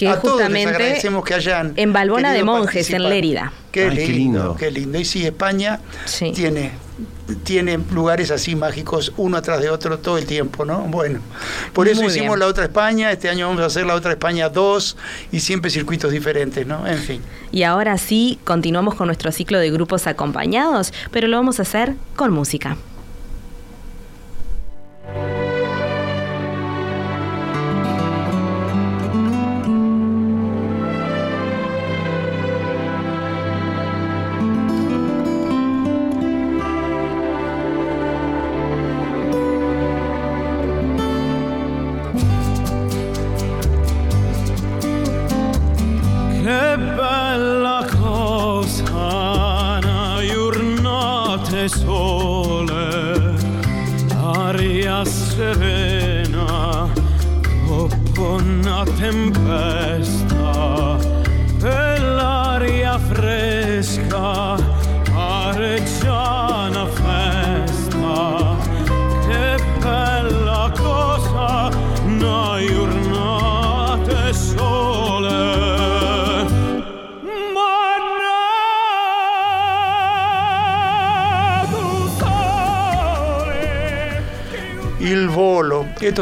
[0.00, 3.52] que justamente agradecemos que hayan en Balbona de Monjes, en Lérida.
[3.70, 4.98] Qué, lindo, qué lindo.
[4.98, 5.80] Y sí, España
[6.34, 6.72] tiene
[7.44, 10.80] tiene lugares así mágicos uno atrás de otro todo el tiempo, ¿no?
[10.80, 11.20] Bueno,
[11.72, 14.96] por eso hicimos la otra España, este año vamos a hacer la otra España 2
[15.32, 16.86] y siempre circuitos diferentes, ¿no?
[16.86, 17.22] En fin.
[17.52, 21.94] Y ahora sí, continuamos con nuestro ciclo de grupos acompañados, pero lo vamos a hacer
[22.16, 22.76] con música.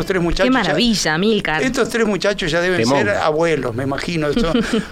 [0.09, 0.47] Tres muchachos.
[0.47, 1.63] Qué maravilla, Milcar.
[1.63, 4.29] Estos tres muchachos ya deben ser abuelos, me imagino,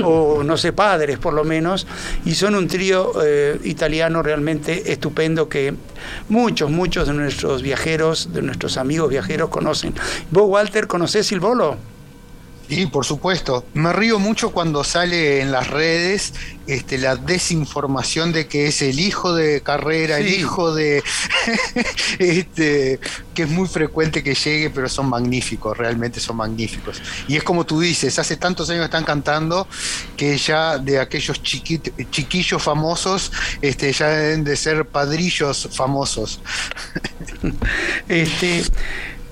[0.04, 1.86] o no sé, padres por lo menos,
[2.26, 5.74] y son un trío eh, italiano realmente estupendo que
[6.28, 9.94] muchos, muchos de nuestros viajeros, de nuestros amigos viajeros conocen.
[10.30, 11.95] ¿Vos, Walter, conocés Il Volo?
[12.68, 13.64] Sí, por supuesto.
[13.74, 16.32] Me río mucho cuando sale en las redes
[16.66, 21.02] este, la desinformación de que es el hijo de carrera, el hijo de.
[22.18, 22.98] este,
[23.34, 27.00] que es muy frecuente que llegue, pero son magníficos, realmente son magníficos.
[27.28, 29.68] Y es como tú dices, hace tantos años están cantando
[30.16, 33.30] que ya de aquellos chiquillos famosos,
[33.62, 36.40] este, ya deben de ser padrillos famosos.
[38.08, 38.64] este,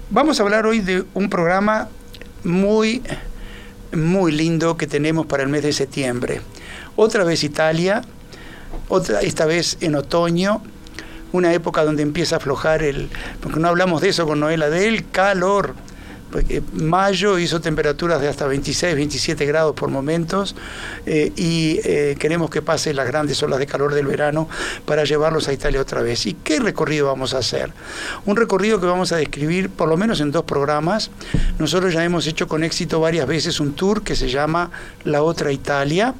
[0.08, 1.88] vamos a hablar hoy de un programa
[2.44, 3.02] muy,
[3.92, 6.40] muy lindo que tenemos para el mes de septiembre.
[6.96, 8.02] Otra vez Italia,
[8.88, 10.62] otra, esta vez en otoño,
[11.32, 13.08] una época donde empieza a aflojar el,
[13.40, 15.74] porque no hablamos de eso con Noela, del calor
[16.34, 20.56] porque mayo hizo temperaturas de hasta 26, 27 grados por momentos
[21.06, 24.48] eh, y eh, queremos que pase las grandes olas de calor del verano
[24.84, 26.26] para llevarlos a Italia otra vez.
[26.26, 27.72] ¿Y qué recorrido vamos a hacer?
[28.26, 31.12] Un recorrido que vamos a describir por lo menos en dos programas.
[31.60, 34.72] Nosotros ya hemos hecho con éxito varias veces un tour que se llama
[35.04, 36.14] La Otra Italia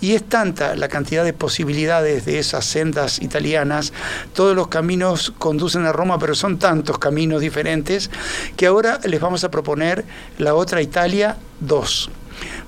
[0.00, 3.92] y es tanta la cantidad de posibilidades de esas sendas italianas,
[4.34, 8.10] todos los caminos conducen a Roma, pero son tantos caminos diferentes,
[8.56, 10.04] que ahora les vamos a proponer
[10.38, 12.10] la otra Italia 2,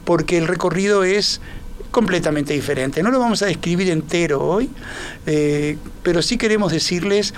[0.05, 1.41] porque el recorrido es
[1.91, 3.03] completamente diferente.
[3.03, 4.71] No lo vamos a describir entero hoy,
[5.27, 7.35] eh, pero sí queremos decirles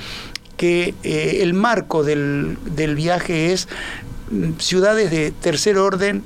[0.56, 3.68] que eh, el marco del, del viaje es
[4.30, 6.22] mm, ciudades de tercer orden,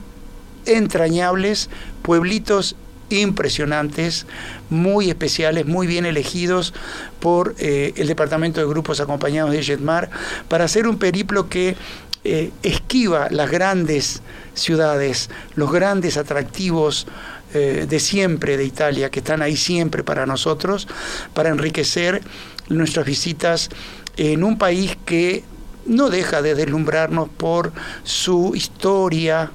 [0.66, 1.70] entrañables,
[2.02, 2.76] pueblitos
[3.20, 4.26] impresionantes,
[4.70, 6.74] muy especiales, muy bien elegidos
[7.20, 10.10] por eh, el Departamento de Grupos Acompañados de Jetmar
[10.48, 11.76] para hacer un periplo que
[12.24, 14.22] eh, esquiva las grandes
[14.54, 17.06] ciudades, los grandes atractivos
[17.52, 20.88] eh, de siempre de Italia, que están ahí siempre para nosotros,
[21.34, 22.22] para enriquecer
[22.68, 23.68] nuestras visitas
[24.16, 25.44] en un país que
[25.86, 27.72] no deja de deslumbrarnos por
[28.04, 29.50] su historia,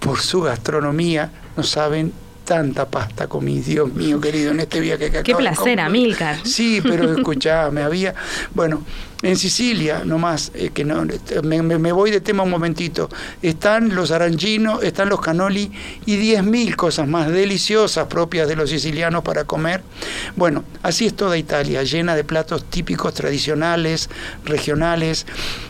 [0.00, 2.12] por su gastronomía, no saben
[2.52, 6.36] tanta pasta comí, Dios mío querido, en este viaje que Qué placer, Amilcar.
[6.44, 8.14] Sí, pero escuchá, me había,
[8.52, 8.84] bueno,
[9.22, 11.06] en Sicilia, nomás, eh, que no,
[11.42, 13.08] me, voy de tema un momentito,
[13.40, 15.70] están los aranginos, están los canoli
[16.06, 19.82] y 10.000 cosas más deliciosas propias de los sicilianos para comer.
[20.36, 24.10] Bueno, así es toda Italia, llena de platos típicos, tradicionales,
[24.44, 25.26] regionales,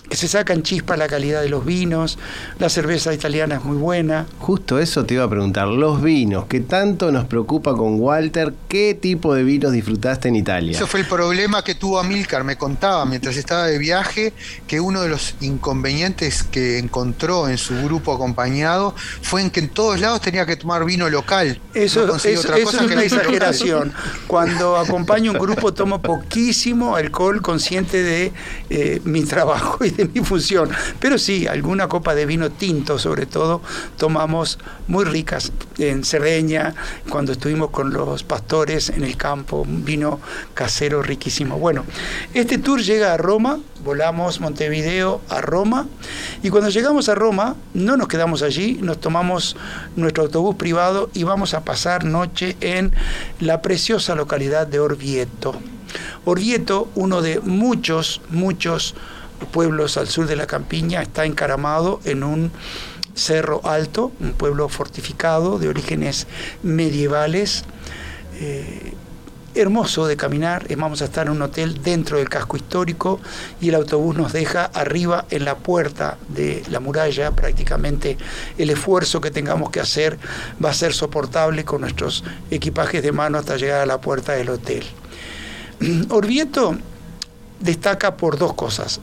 [0.08, 2.18] que se sacan chispa la calidad de los vinos,
[2.58, 4.26] la cerveza italiana es muy buena.
[4.38, 8.94] Justo eso te iba a preguntar, los vinos, que tanto nos preocupa con Walter, ¿qué
[8.94, 10.76] tipo de vinos disfrutaste en Italia?
[10.76, 14.32] Eso fue el problema que tuvo Amilcar, me contaba mientras estaba de viaje
[14.66, 19.68] que uno de los inconvenientes que encontró en su grupo acompañado fue en que en
[19.68, 21.60] todos lados tenía que tomar vino local.
[21.74, 23.92] Eso, es una exageración.
[24.26, 28.32] Cuando acompaño un grupo tomo poquísimo alcohol consciente de
[28.70, 30.70] eh, mi trabajo y de mi función.
[31.00, 33.60] Pero sí, alguna copa de vino tinto sobre todo
[33.96, 36.74] tomamos muy ricas en Cerdeña,
[37.08, 40.20] cuando estuvimos con los pastores en el campo, un vino
[40.54, 41.58] casero riquísimo.
[41.58, 41.84] Bueno,
[42.34, 43.31] este tour llega a Roma,
[43.82, 45.86] volamos Montevideo a Roma
[46.42, 49.56] y cuando llegamos a Roma no nos quedamos allí, nos tomamos
[49.96, 52.92] nuestro autobús privado y vamos a pasar noche en
[53.40, 55.54] la preciosa localidad de Orvieto.
[56.26, 58.94] Orvieto, uno de muchos, muchos
[59.50, 62.52] pueblos al sur de la campiña, está encaramado en un
[63.14, 66.26] cerro alto, un pueblo fortificado de orígenes
[66.62, 67.64] medievales.
[68.34, 68.92] Eh,
[69.54, 73.20] hermoso de caminar, vamos a estar en un hotel dentro del casco histórico
[73.60, 78.16] y el autobús nos deja arriba en la puerta de la muralla, prácticamente
[78.58, 80.18] el esfuerzo que tengamos que hacer
[80.62, 84.50] va a ser soportable con nuestros equipajes de mano hasta llegar a la puerta del
[84.50, 84.84] hotel.
[86.10, 86.76] Orvieto
[87.60, 89.00] destaca por dos cosas.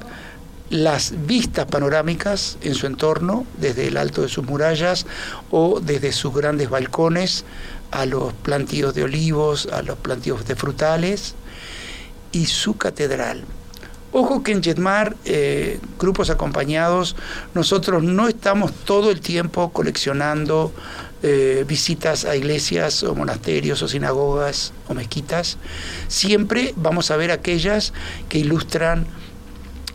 [0.70, 5.08] Las vistas panorámicas en su entorno, desde el alto de sus murallas
[5.50, 7.43] o desde sus grandes balcones,
[7.92, 11.36] a los plantíos de olivos, a los plantíos de frutales
[12.32, 13.44] y su catedral.
[14.12, 17.16] Ojo que en Jetmar, eh, grupos acompañados,
[17.54, 20.74] nosotros no estamos todo el tiempo coleccionando
[21.22, 25.58] eh, visitas a iglesias o monasterios o sinagogas o mezquitas.
[26.08, 27.94] Siempre vamos a ver aquellas
[28.30, 29.06] que ilustran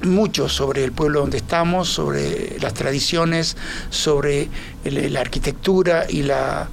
[0.02, 3.56] mucho sobre el pueblo donde estamos, sobre las tradiciones,
[3.90, 4.48] sobre
[4.84, 6.68] la arquitectura y la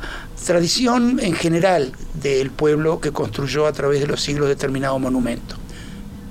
[0.46, 5.56] tradición en general del pueblo que construyó a través de los siglos determinado monumento.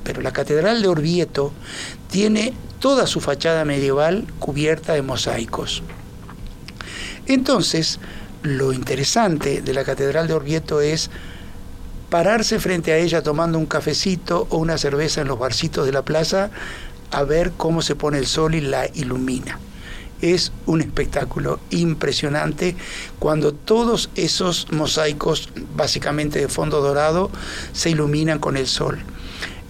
[0.05, 1.53] Pero la Catedral de Orvieto
[2.11, 5.83] tiene toda su fachada medieval cubierta de mosaicos.
[7.27, 8.01] Entonces,
[8.43, 11.11] lo interesante de la Catedral de Orvieto es
[12.09, 16.03] pararse frente a ella tomando un cafecito o una cerveza en los barcitos de la
[16.03, 16.51] plaza
[17.13, 19.59] a ver cómo se pone el sol y la ilumina.
[20.23, 22.77] Es un espectáculo impresionante
[23.19, 27.31] cuando todos esos mosaicos, básicamente de fondo dorado,
[27.73, 28.99] se iluminan con el sol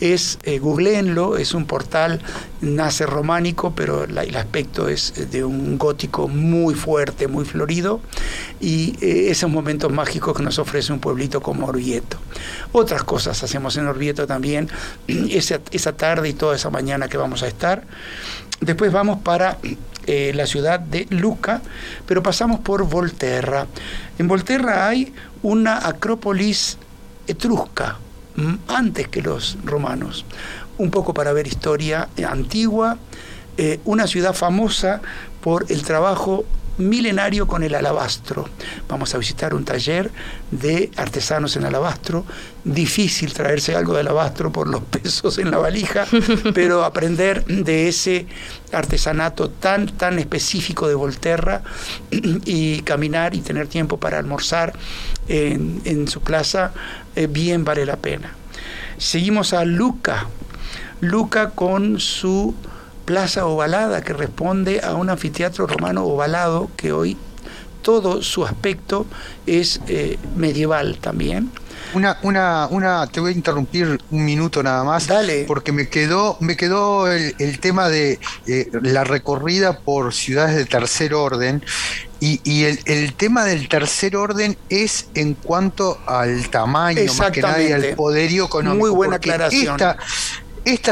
[0.01, 2.21] es, eh, googleenlo, es un portal,
[2.63, 8.01] nace románico, pero el aspecto es de un gótico muy fuerte, muy florido,
[8.61, 12.17] y eh, esos momentos mágicos que nos ofrece un pueblito como Orvieto.
[12.73, 14.69] Otras cosas hacemos en Orvieto también,
[15.07, 17.85] esa, esa tarde y toda esa mañana que vamos a estar.
[18.61, 19.59] Después vamos para
[20.13, 21.63] eh, la ciudad de Luca,
[22.05, 23.69] pero pasamos por Volterra.
[24.19, 26.79] En Volterra hay una acrópolis
[27.29, 27.97] etrusca,
[28.67, 30.25] antes que los romanos,
[30.79, 32.99] un poco para ver historia antigua,
[33.57, 35.01] eh, una ciudad famosa
[35.43, 36.45] por el trabajo
[36.81, 38.49] milenario con el alabastro.
[38.89, 40.11] Vamos a visitar un taller
[40.51, 42.25] de artesanos en alabastro.
[42.65, 46.07] Difícil traerse algo de alabastro por los pesos en la valija,
[46.55, 48.27] pero aprender de ese
[48.73, 51.63] artesanato tan, tan específico de Volterra
[52.11, 54.73] y caminar y tener tiempo para almorzar
[55.29, 56.73] en, su plaza,
[57.15, 58.35] eh, bien vale la pena.
[58.99, 60.27] Seguimos a Luca.
[61.01, 62.55] Luca con su
[63.11, 67.17] plaza ovalada que responde a un anfiteatro romano ovalado que hoy
[67.83, 69.05] todo su aspecto
[69.47, 71.51] es eh, medieval también.
[71.93, 75.09] Una, una, una, te voy a interrumpir un minuto nada más.
[75.09, 75.43] Dale.
[75.49, 81.13] Porque me quedó, me quedó el, tema de eh, la recorrida por ciudades de tercer
[81.13, 81.65] orden.
[82.21, 87.73] Y, el, tema del tercer orden es en cuanto al tamaño, más que nada, y
[87.73, 88.87] al poderío económico.
[88.87, 89.73] Muy buena aclaración.
[89.73, 89.97] Esta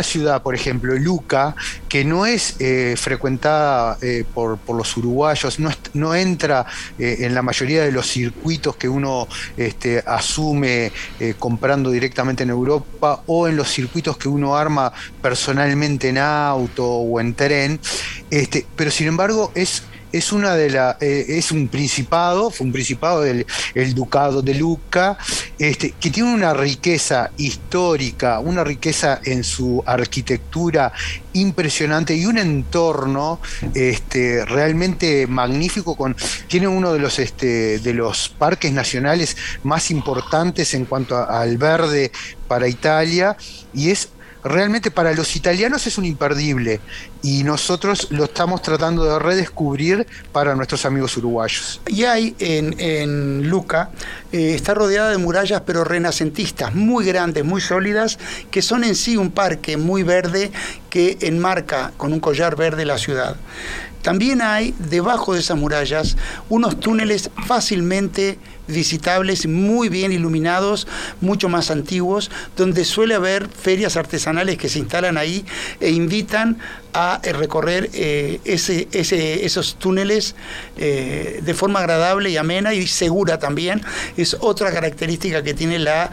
[0.02, 1.54] ciudad, por ejemplo, Luca,
[1.88, 5.58] que no es eh, frecuentada eh, por, los uruguayos,
[5.94, 6.66] no, entra
[6.98, 10.92] eh, en la mayoría de los circuitos que uno este, asume
[11.38, 17.20] comprando directamente en Europa o en los circuitos que uno arma personalmente en auto o
[17.20, 17.80] en tren,
[18.30, 19.82] este, pero sin embargo es
[20.12, 24.54] es una de la eh, es un principado, fue un principado del el ducado de
[24.54, 25.18] Luca,
[25.58, 30.92] este, que tiene una riqueza histórica, una riqueza en su arquitectura
[31.32, 33.40] impresionante y un entorno
[33.74, 36.16] este, realmente magnífico con
[36.48, 42.10] tiene uno de los este, de los parques nacionales más importantes en cuanto al verde
[42.48, 43.36] para Italia
[43.74, 44.08] y es
[44.44, 46.80] realmente para los italianos es un imperdible
[47.22, 51.80] y nosotros lo estamos tratando de redescubrir para nuestros amigos uruguayos.
[51.86, 53.90] Y hay en, Luca,
[54.32, 58.18] eh, está rodeada de murallas pero renacentistas, muy grandes, muy sólidas,
[58.50, 60.50] que son en sí un parque muy verde
[60.90, 63.36] que enmarca con un collar verde la ciudad.
[64.02, 66.16] También hay debajo de esas murallas
[66.48, 70.86] unos túneles fácilmente visitables, muy bien iluminados,
[71.20, 75.44] mucho más antiguos, donde suele haber ferias artesanales que se instalan ahí
[75.80, 76.58] e invitan
[76.92, 80.34] a eh, recorrer eh, ese, esos túneles
[80.76, 83.82] eh, de forma agradable y amena y segura también.
[84.16, 86.10] Es otra característica que tiene la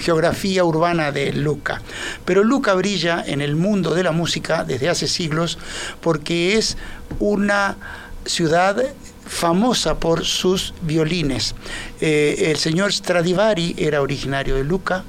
[0.00, 1.82] geografía urbana de Luca.
[2.24, 5.58] Pero Luca brilla en el mundo de la música desde hace siglos
[6.00, 6.76] porque es
[7.18, 7.76] una
[8.24, 8.82] ciudad
[9.28, 11.54] famosa por sus violines.
[12.00, 15.04] Eh, el señor Stradivari era originario de Luca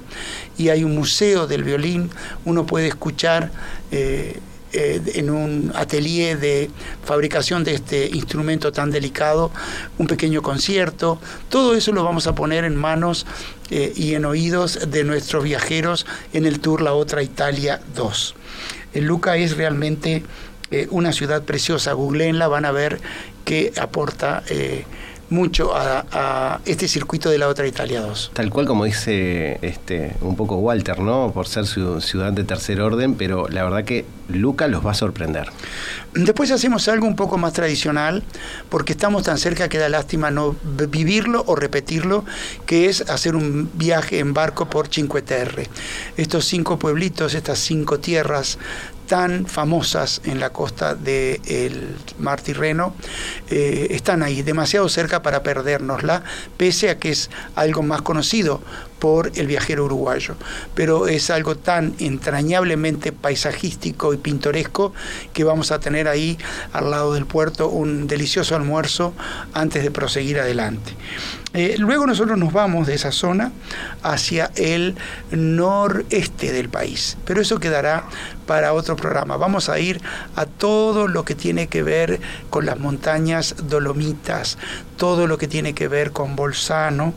[0.58, 2.12] y hay un museo del violín.
[2.46, 3.52] Uno puede escuchar
[3.92, 4.40] eh,
[4.74, 6.70] eh, en un atelier de
[7.04, 9.52] fabricación de este instrumento tan delicado
[9.98, 11.20] un pequeño concierto.
[11.48, 13.26] Todo eso lo vamos a poner en manos
[13.72, 18.36] y en oídos de nuestros viajeros en el tour La Otra Italia 2.
[18.96, 20.24] Luca es realmente
[20.90, 21.94] una ciudad preciosa.
[21.94, 23.00] Googleenla, van a ver
[23.46, 24.86] que aporta eh,
[25.30, 28.32] mucho a, este circuito de la otra Italia 2.
[28.34, 31.32] Tal cual como dice este un poco Walter, ¿no?
[31.34, 34.96] Por ser su ciudad de tercer orden, pero la verdad que Luca los va a
[34.96, 35.50] sorprender.
[36.14, 38.24] Después hacemos algo un poco más tradicional,
[38.70, 40.56] porque estamos tan cerca que da lástima no
[40.90, 42.26] vivirlo o repetirlo,
[42.66, 45.68] que es hacer un viaje en barco por Cinque Terre.
[46.18, 48.58] Estos cinco pueblitos, estas cinco tierras
[49.10, 52.94] tan famosas en la costa del mar Tirreno,
[53.50, 56.24] eh, están ahí, demasiado cerca para perdérnosla,
[56.58, 58.62] pese a que es algo más conocido
[59.00, 60.36] por el viajero uruguayo.
[60.76, 64.94] Pero es algo tan entrañablemente paisajístico y pintoresco
[65.34, 66.38] que vamos a tener ahí
[66.72, 69.14] al lado del puerto un delicioso almuerzo
[69.54, 70.94] antes de proseguir adelante.
[71.54, 73.52] Eh, luego nosotros nos vamos de esa zona
[74.04, 74.96] hacia el
[75.32, 78.04] noreste del país, pero eso quedará
[78.46, 79.36] para otro programa.
[79.36, 80.00] Vamos a ir
[80.36, 82.20] a todo lo que tiene que ver
[82.52, 84.60] con las montañas dolomitas,
[84.96, 87.16] todo lo que tiene que ver con Bolzano,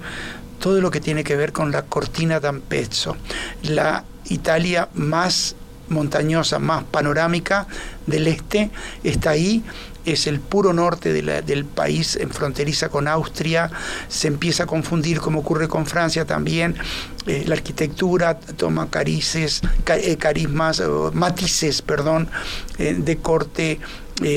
[0.61, 3.17] todo lo que tiene que ver con la Cortina d'Ampezzo,
[3.65, 5.57] la Italia más
[5.91, 7.67] montañosa, más panorámica
[8.07, 8.71] del este,
[9.05, 9.63] está ahí
[10.05, 13.71] es el puro norte del país, en fronteriza con Austria,
[14.09, 16.77] se empieza a confundir como ocurre con Francia también,
[17.27, 20.83] eh, la arquitectura toma carices, eh, carismas,
[21.13, 22.29] matices, perdón,
[22.79, 23.79] eh, de corte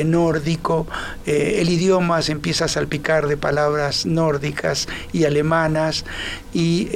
[0.05, 0.87] nórdico,
[1.25, 6.05] el idioma se empieza a salpicar de palabras nórdicas y alemanas
[6.53, 6.89] y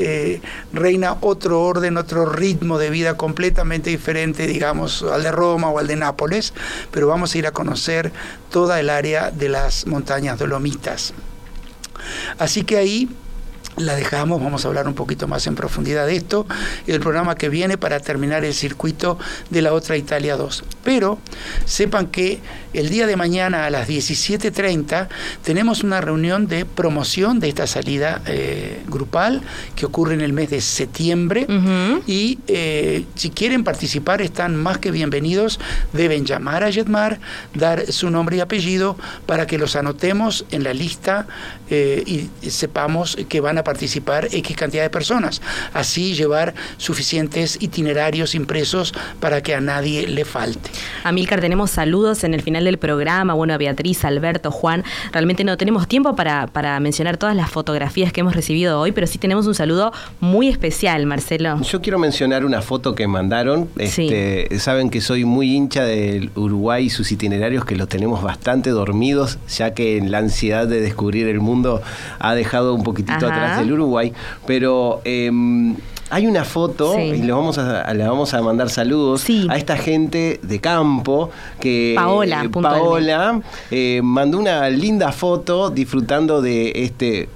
[0.74, 5.88] reina otro orden, otro ritmo de vida completamente diferente, digamos, al de Roma o al
[5.88, 6.54] de Nápoles,
[6.92, 8.12] pero vamos a ir a conocer
[8.50, 11.14] toda el área de las montañas dolomitas.
[12.38, 13.10] Así que ahí
[13.78, 16.46] la dejamos, vamos a hablar un poquito más en profundidad de esto,
[16.88, 19.18] el programa que viene para terminar el circuito
[19.50, 20.64] de la otra Italia 2.
[20.84, 21.20] Pero
[21.66, 22.40] sepan que
[22.74, 25.08] el día de mañana a las 17.30
[25.44, 29.42] tenemos una reunión de promoción de esta salida eh, grupal
[29.76, 31.48] que ocurre en el mes de septiembre.
[32.06, 35.60] Y eh, si quieren participar están más que bienvenidos,
[35.94, 37.20] deben llamar a Jetmar,
[37.54, 41.28] dar su nombre y apellido para que los anotemos en la lista
[41.70, 45.42] eh, y sepamos que van a participar X cantidad de personas.
[45.74, 50.70] Así llevar suficientes itinerarios impresos para que a nadie le falte.
[51.04, 53.34] Amílcar, tenemos saludos en el final del programa.
[53.34, 54.84] Bueno, Beatriz, Alberto, Juan.
[55.12, 59.08] Realmente no tenemos tiempo para, para mencionar todas las fotografías que hemos recibido hoy, pero
[59.08, 61.62] sí tenemos un saludo muy especial, Marcelo.
[61.62, 63.70] Yo quiero mencionar una foto que mandaron.
[63.78, 68.70] Este, saben que soy muy hincha del Uruguay y sus itinerarios, que los tenemos bastante
[68.70, 71.82] dormidos, ya que la ansiedad de descubrir el mundo
[72.20, 74.14] ha dejado un poquitito atrás del Uruguay,
[74.46, 75.76] pero em,
[76.10, 80.40] hay una foto y le vamos a, le vamos a mandar saludos a esta gente
[80.42, 81.30] de campo
[81.60, 87.30] que Paola, eh, Paola eh, mandó una linda foto disfrutando de este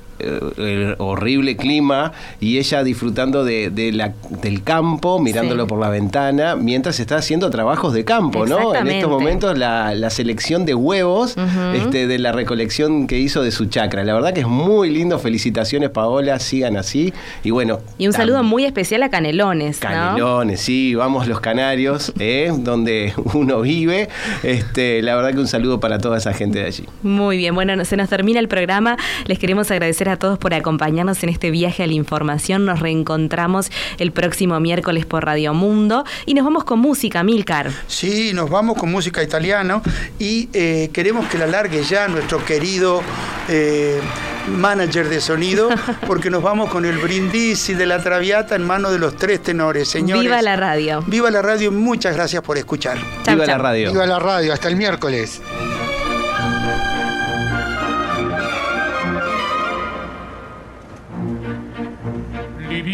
[0.58, 7.00] el horrible clima y ella disfrutando de, la, del campo, mirándolo por la ventana, mientras
[7.00, 8.76] está haciendo trabajos de campo, ¿no?
[8.76, 11.36] En estos momentos la, selección de huevos
[11.74, 14.04] este, de la recolección que hizo de su chacra.
[14.04, 15.18] La verdad que es muy lindo.
[15.18, 17.14] Felicitaciones, Paola, sigan así.
[17.44, 17.80] Y bueno.
[17.98, 19.80] Y un saludo muy especial a Canelones.
[19.80, 22.52] Canelones, sí, vamos los canarios, ¿eh?
[22.56, 24.10] donde uno vive.
[24.44, 26.86] Este, la verdad que un saludo para toda esa gente de allí.
[27.02, 28.98] Muy bien, bueno, se nos termina el programa.
[29.26, 32.66] Les queremos agradecer a a todos por acompañarnos en este viaje a la información.
[32.66, 37.72] Nos reencontramos el próximo miércoles por Radio Mundo y nos vamos con música, Milcar.
[37.88, 39.82] Sí, nos vamos con música italiana
[40.20, 43.02] y eh, queremos que la largue ya nuestro querido
[43.50, 44.00] eh,
[44.48, 45.70] manager de sonido
[46.08, 49.88] porque nos vamos con el brindisi de la Traviata en mano de los tres tenores,
[49.90, 50.24] señores.
[50.24, 51.04] Viva la radio.
[51.08, 52.98] Viva la radio, muchas gracias por escuchar.
[53.28, 53.92] Viva la radio.
[53.92, 55.42] Viva la radio, hasta el miércoles.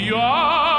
[0.10, 0.79] you are.